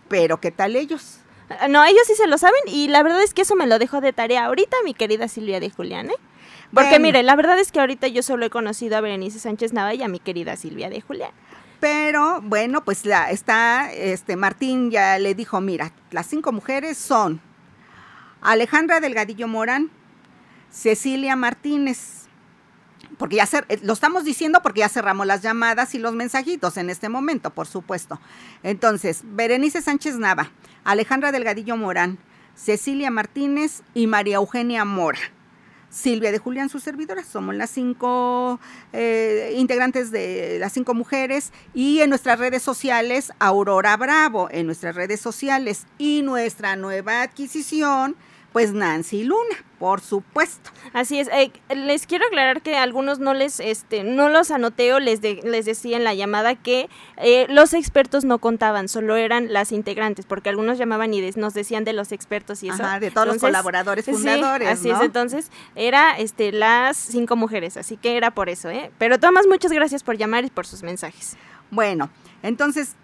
[0.10, 1.20] Pero, ¿qué tal ellos?
[1.50, 3.80] Ah, No, ellos sí se lo saben y la verdad es que eso me lo
[3.80, 6.16] dejó de tarea ahorita mi querida Silvia de Julián, ¿eh?
[6.74, 7.04] Porque Bueno.
[7.04, 10.04] mire, la verdad es que ahorita yo solo he conocido a Berenice Sánchez Nava y
[10.04, 11.32] a mi querida Silvia de Julián.
[11.80, 17.42] Pero bueno, pues la está, este Martín ya le dijo, mira, las cinco mujeres son
[18.42, 19.90] Alejandra Delgadillo Morán,
[20.70, 22.28] Cecilia Martínez,
[23.20, 26.78] porque ya cer- eh, lo estamos diciendo porque ya cerramos las llamadas y los mensajitos
[26.78, 28.20] en este momento, por supuesto.
[28.64, 30.52] Entonces, Berenice Sánchez Nava,
[30.84, 32.18] Alejandra Delgadillo Morán,
[32.56, 35.20] Cecilia Martínez y María Eugenia Mora.
[35.92, 37.24] Silvia de Julián, su servidora.
[37.24, 38.60] Somos las cinco
[38.94, 44.94] eh, integrantes de las cinco mujeres y en nuestras redes sociales, Aurora Bravo, en nuestras
[44.96, 48.16] redes sociales y nuestra nueva adquisición,
[48.54, 49.56] pues Nancy Luna.
[49.80, 50.72] Por supuesto.
[50.92, 51.30] Así es.
[51.30, 55.66] Eh, les quiero aclarar que algunos no les, este, no los anoté o les, les
[55.66, 60.50] decía en la llamada que eh, los expertos no contaban, solo eran las integrantes, porque
[60.50, 62.84] algunos llamaban y nos decían de los expertos y eso.
[62.84, 64.68] Ajá, de todos los colaboradores fundadores.
[64.68, 65.00] así es.
[65.02, 68.92] Entonces era, este, las cinco mujeres, así que era por eso, ¿eh?
[68.98, 71.38] Pero Tomás, muchas gracias por llamar y por sus mensajes.
[71.72, 72.10] Bueno,
[72.42, 72.96] entonces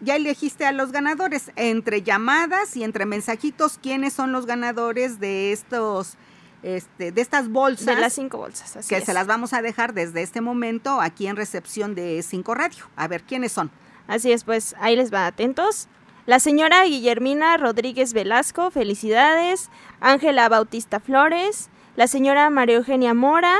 [0.00, 3.78] ya elegiste a los ganadores entre llamadas y entre mensajitos.
[3.78, 6.16] ¿Quiénes son los ganadores de estos,
[6.62, 7.86] este, de estas bolsas?
[7.86, 11.26] De las cinco bolsas, así Que se las vamos a dejar desde este momento aquí
[11.26, 12.84] en recepción de Cinco Radio.
[12.96, 13.70] A ver, ¿quiénes son?
[14.06, 15.88] Así es, pues ahí les va, atentos.
[16.26, 19.70] La señora Guillermina Rodríguez Velasco, felicidades.
[20.00, 21.68] Ángela Bautista Flores.
[21.96, 23.58] La señora María Eugenia Mora.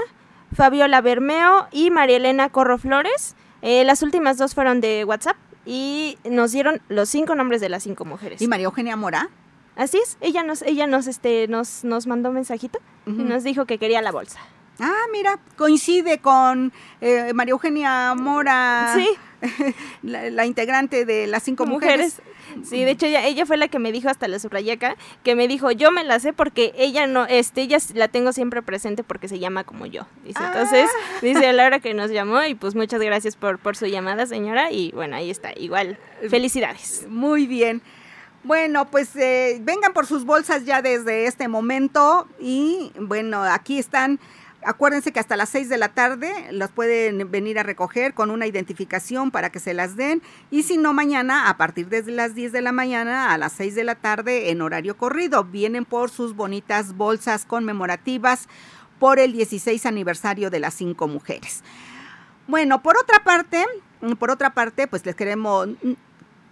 [0.55, 3.36] Fabiola Bermeo y María Elena Corro Flores.
[3.67, 7.83] Eh, las últimas dos fueron de WhatsApp y nos dieron los cinco nombres de las
[7.83, 8.43] cinco mujeres.
[8.43, 9.31] ¿Y María Eugenia Mora?
[9.75, 13.65] Así es, ella nos, ella nos, este, nos, nos mandó un mensajito y nos dijo
[13.65, 14.39] que quería la bolsa.
[14.81, 19.09] Ah, mira, coincide con eh, María Eugenia Mora, sí.
[20.03, 22.20] la, integrante de las cinco mujeres.
[22.62, 25.49] Sí, de hecho ella, ella fue la que me dijo hasta la subrayaca, que me
[25.49, 29.28] dijo, yo me la sé porque ella no, este, ella la tengo siempre presente porque
[29.28, 30.07] se llama como yo.
[30.24, 30.53] Dice, ah.
[30.53, 30.90] entonces,
[31.22, 34.26] dice a la hora que nos llamó y pues muchas gracias por, por su llamada,
[34.26, 37.07] señora, y bueno, ahí está, igual, felicidades.
[37.09, 37.82] Muy bien.
[38.45, 44.20] Bueno, pues eh, vengan por sus bolsas ya desde este momento y bueno, aquí están
[44.65, 48.47] Acuérdense que hasta las 6 de la tarde los pueden venir a recoger con una
[48.47, 52.53] identificación para que se las den y si no mañana a partir de las 10
[52.53, 56.35] de la mañana a las 6 de la tarde en horario corrido vienen por sus
[56.35, 58.49] bonitas bolsas conmemorativas
[58.99, 61.62] por el 16 aniversario de las cinco mujeres.
[62.47, 63.65] Bueno, por otra parte,
[64.19, 65.69] por otra parte, pues les queremos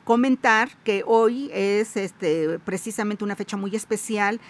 [0.05, 4.41] comentar que hoy es este precisamente una fecha muy especial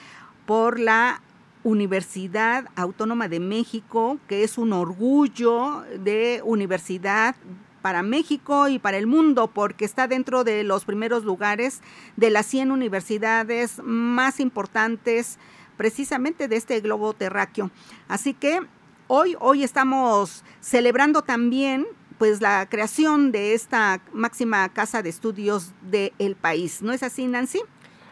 [0.46, 1.20] por la
[1.64, 7.36] Universidad Autónoma de México, que es un orgullo de universidad
[7.82, 11.80] para México y para el mundo, porque está dentro de los primeros lugares
[12.16, 15.38] de las 100 universidades más importantes
[15.76, 17.70] precisamente de este globo terráqueo.
[18.08, 18.60] Así que
[19.08, 21.86] hoy, hoy estamos celebrando también
[22.18, 26.80] pues la creación de esta máxima casa de estudios del país.
[26.80, 27.60] ¿No es así, Nancy?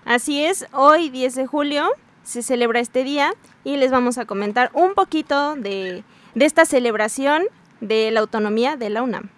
[0.05, 1.91] Así es, hoy 10 de julio
[2.23, 3.33] se celebra este día
[3.65, 6.05] y les vamos a comentar un poquito de,
[6.35, 7.45] esta celebración
[7.81, 9.31] de la autonomía de la UNAM.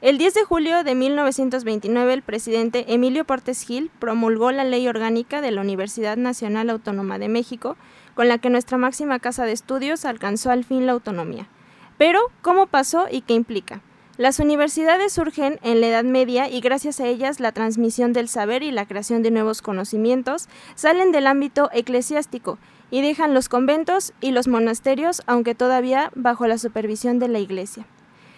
[0.00, 5.40] El 10 de julio de 1929, el presidente Emilio Portes Gil promulgó la Ley Orgánica
[5.40, 7.76] de la Universidad Nacional Autónoma de México,
[8.14, 11.48] con la que nuestra máxima casa de estudios alcanzó al fin la autonomía.
[11.96, 13.80] Pero, ¿cómo pasó y qué implica?
[14.16, 18.62] Las universidades surgen en la Edad Media y gracias a ellas la transmisión del saber
[18.62, 22.58] y la creación de nuevos conocimientos salen del ámbito eclesiástico
[22.92, 27.86] y dejan los conventos y los monasterios, aunque todavía bajo la supervisión de la Iglesia.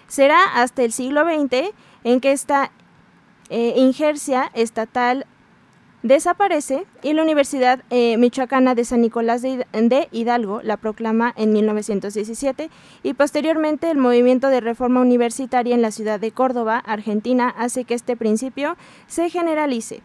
[0.09, 1.75] Será hasta el siglo XX
[2.05, 2.71] en que esta
[3.51, 5.27] eh, injercia estatal
[6.07, 12.71] desaparece y la Universidad eh, Michoacana de San Nicolás de, Hidalgo la proclama en 1917
[13.03, 17.95] y posteriormente el movimiento de reforma universitaria en la ciudad de Córdoba, Argentina, hace que
[17.95, 18.77] este principio
[19.09, 20.03] se generalice.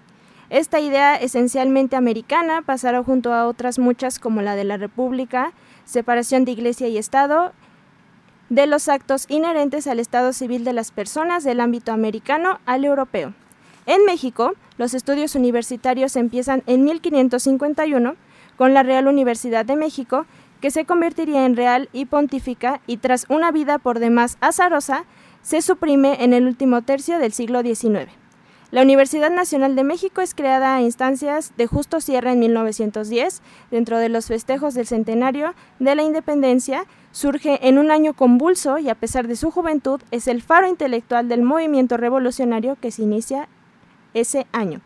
[0.50, 5.54] Esta idea esencialmente americana pasará junto a otras muchas como la de la República,
[5.86, 7.54] separación de Iglesia y Estado,
[8.50, 13.34] de los actos inherentes al Estado civil de las personas del ámbito americano al europeo.
[13.86, 18.16] En México, los estudios universitarios empiezan en 1551
[18.58, 20.26] con la Real Universidad de México,
[20.60, 25.06] que se convertiría en real y pontífica y tras una vida por demás azarosa,
[25.44, 28.10] se suprime en el último tercio del siglo XIX.
[28.72, 34.00] La Universidad Nacional de México es creada a instancias de justo cierre en 1910, dentro
[34.00, 38.96] de los festejos del centenario de la independencia, surge en un año convulso y a
[38.96, 43.48] pesar de su juventud es el faro intelectual del movimiento revolucionario que se inicia
[44.14, 44.82] ese año.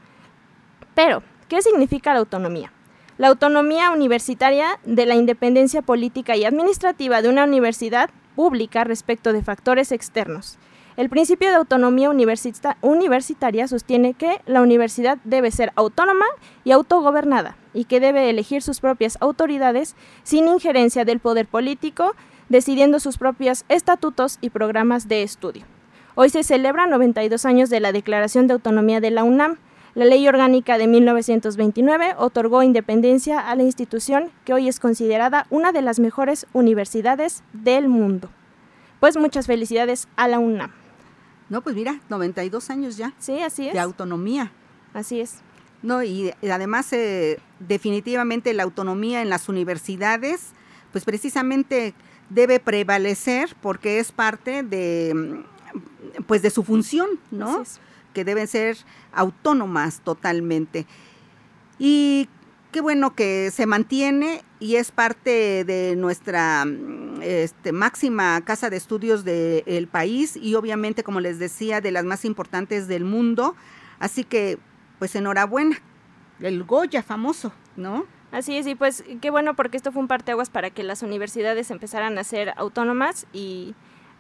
[0.94, 2.72] Pero, ¿qué significa la autonomía?
[3.18, 9.42] La autonomía universitaria de la independencia política y administrativa de una universidad pública respecto de
[9.42, 10.58] factores externos.
[10.98, 16.26] El principio de autonomía universitaria sostiene que la universidad debe ser autónoma
[16.64, 22.16] y autogobernada y que debe elegir sus propias autoridades sin injerencia del poder político,
[22.48, 25.66] decidiendo sus propios estatutos y programas de estudio.
[26.18, 29.58] Hoy se celebran 92 años de la Declaración de Autonomía de la UNAM.
[29.96, 35.74] La Ley Orgánica de 1929 otorgó independencia a la institución que hoy es considerada una
[35.74, 38.30] de las mejores universidades del mundo.
[39.02, 40.72] Pues muchas felicidades a la UNAM.
[41.50, 43.14] No, pues mira, 92 años ya.
[43.20, 43.74] Sí, así es.
[43.74, 44.54] De autonomía.
[44.94, 45.40] Así es.
[45.84, 50.54] No, y, además eh, definitivamente la autonomía en las universidades,
[50.94, 51.94] pues precisamente
[52.30, 55.55] debe prevalecer porque es parte de mm,
[56.28, 57.64] pues de su función, ¿no?
[58.14, 58.78] Que deben ser
[59.12, 60.86] autónomas totalmente.
[61.78, 62.30] Y
[62.72, 66.66] qué bueno que se mantiene y es parte de nuestra
[67.22, 72.26] este, máxima casa de estudios del país y obviamente, como les decía, de las más
[72.26, 73.56] importantes del mundo.
[74.00, 74.58] Así que,
[75.00, 75.78] pues enhorabuena,
[76.40, 78.06] el Goya famoso, ¿no?
[78.32, 81.72] Así es, y pues qué bueno porque esto fue un parteaguas para que las universidades
[81.72, 83.76] empezaran a ser autónomas y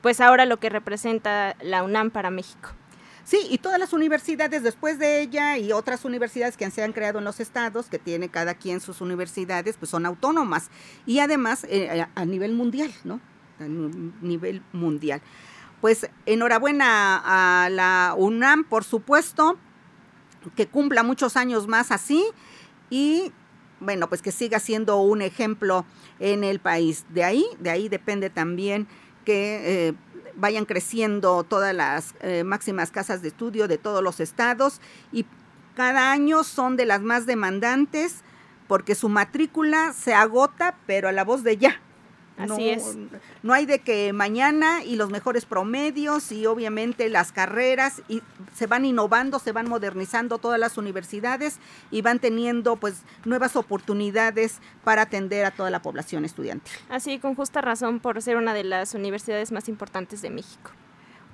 [0.05, 2.69] pues ahora lo que representa la UNAM para México.
[3.23, 7.17] Sí, y todas las universidades después de ella y otras universidades que se han creado
[7.17, 10.69] en los estados, que tiene cada quien sus universidades, pues son autónomas.
[11.07, 13.19] Y además eh, a nivel mundial, ¿no?
[13.59, 15.23] A nivel mundial.
[15.81, 19.57] Pues enhorabuena a la UNAM, por supuesto,
[20.55, 22.23] que cumpla muchos años más así
[22.91, 23.31] y
[23.79, 25.83] bueno, pues que siga siendo un ejemplo
[26.19, 27.05] en el país.
[27.09, 28.87] De ahí, de ahí depende también
[29.25, 29.93] que eh,
[30.35, 34.79] vayan creciendo todas las eh, máximas casas de estudio de todos los estados
[35.11, 35.25] y
[35.75, 38.23] cada año son de las más demandantes
[38.67, 41.81] porque su matrícula se agota, pero a la voz de ya.
[42.37, 42.97] Así es.
[43.43, 48.21] No hay de que mañana y los mejores promedios y obviamente las carreras y
[48.53, 51.59] se van innovando, se van modernizando todas las universidades
[51.91, 56.73] y van teniendo pues nuevas oportunidades para atender a toda la población estudiantil.
[56.89, 60.71] Así, con justa razón por ser una de las universidades más importantes de México.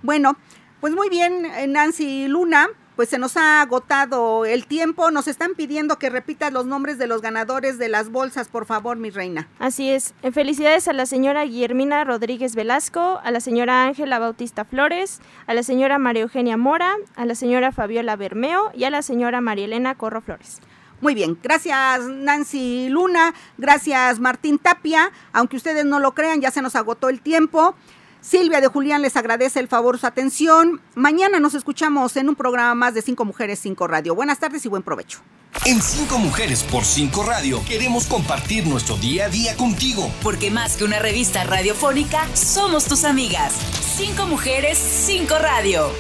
[0.04, 0.38] Bueno,
[0.80, 5.12] pues muy bien, Nancy Luna pues se nos ha agotado el tiempo.
[5.12, 8.98] Nos están pidiendo que repitas los nombres de los ganadores de las bolsas, por favor,
[8.98, 9.48] mi reina.
[9.60, 10.14] Así es.
[10.34, 15.64] Felicidades a la señora Guillermina Rodríguez Velasco, a la señora Ángela Bautista Flores, a la
[15.64, 19.96] señora María Eugenia Mora, a la señora Fabiola Bermeo y a la señora María Elena
[19.96, 20.60] Corro Flores.
[21.02, 26.62] Muy bien, gracias Nancy Luna, gracias Martín Tapia, aunque ustedes no lo crean, ya se
[26.62, 27.76] nos agotó el tiempo.
[28.22, 30.80] Silvia de Julián les agradece el favor su atención.
[30.94, 34.14] Mañana nos escuchamos en un programa más de Cinco Mujeres, Cinco Radio.
[34.14, 35.20] Buenas tardes y buen provecho.
[35.66, 40.12] En Cinco Mujeres por Cinco Radio queremos compartir nuestro día a día contigo.
[40.22, 43.54] Porque más que una revista radiofónica, somos tus amigas.
[43.98, 45.92] Cinco Mujeres, Cinco Radio.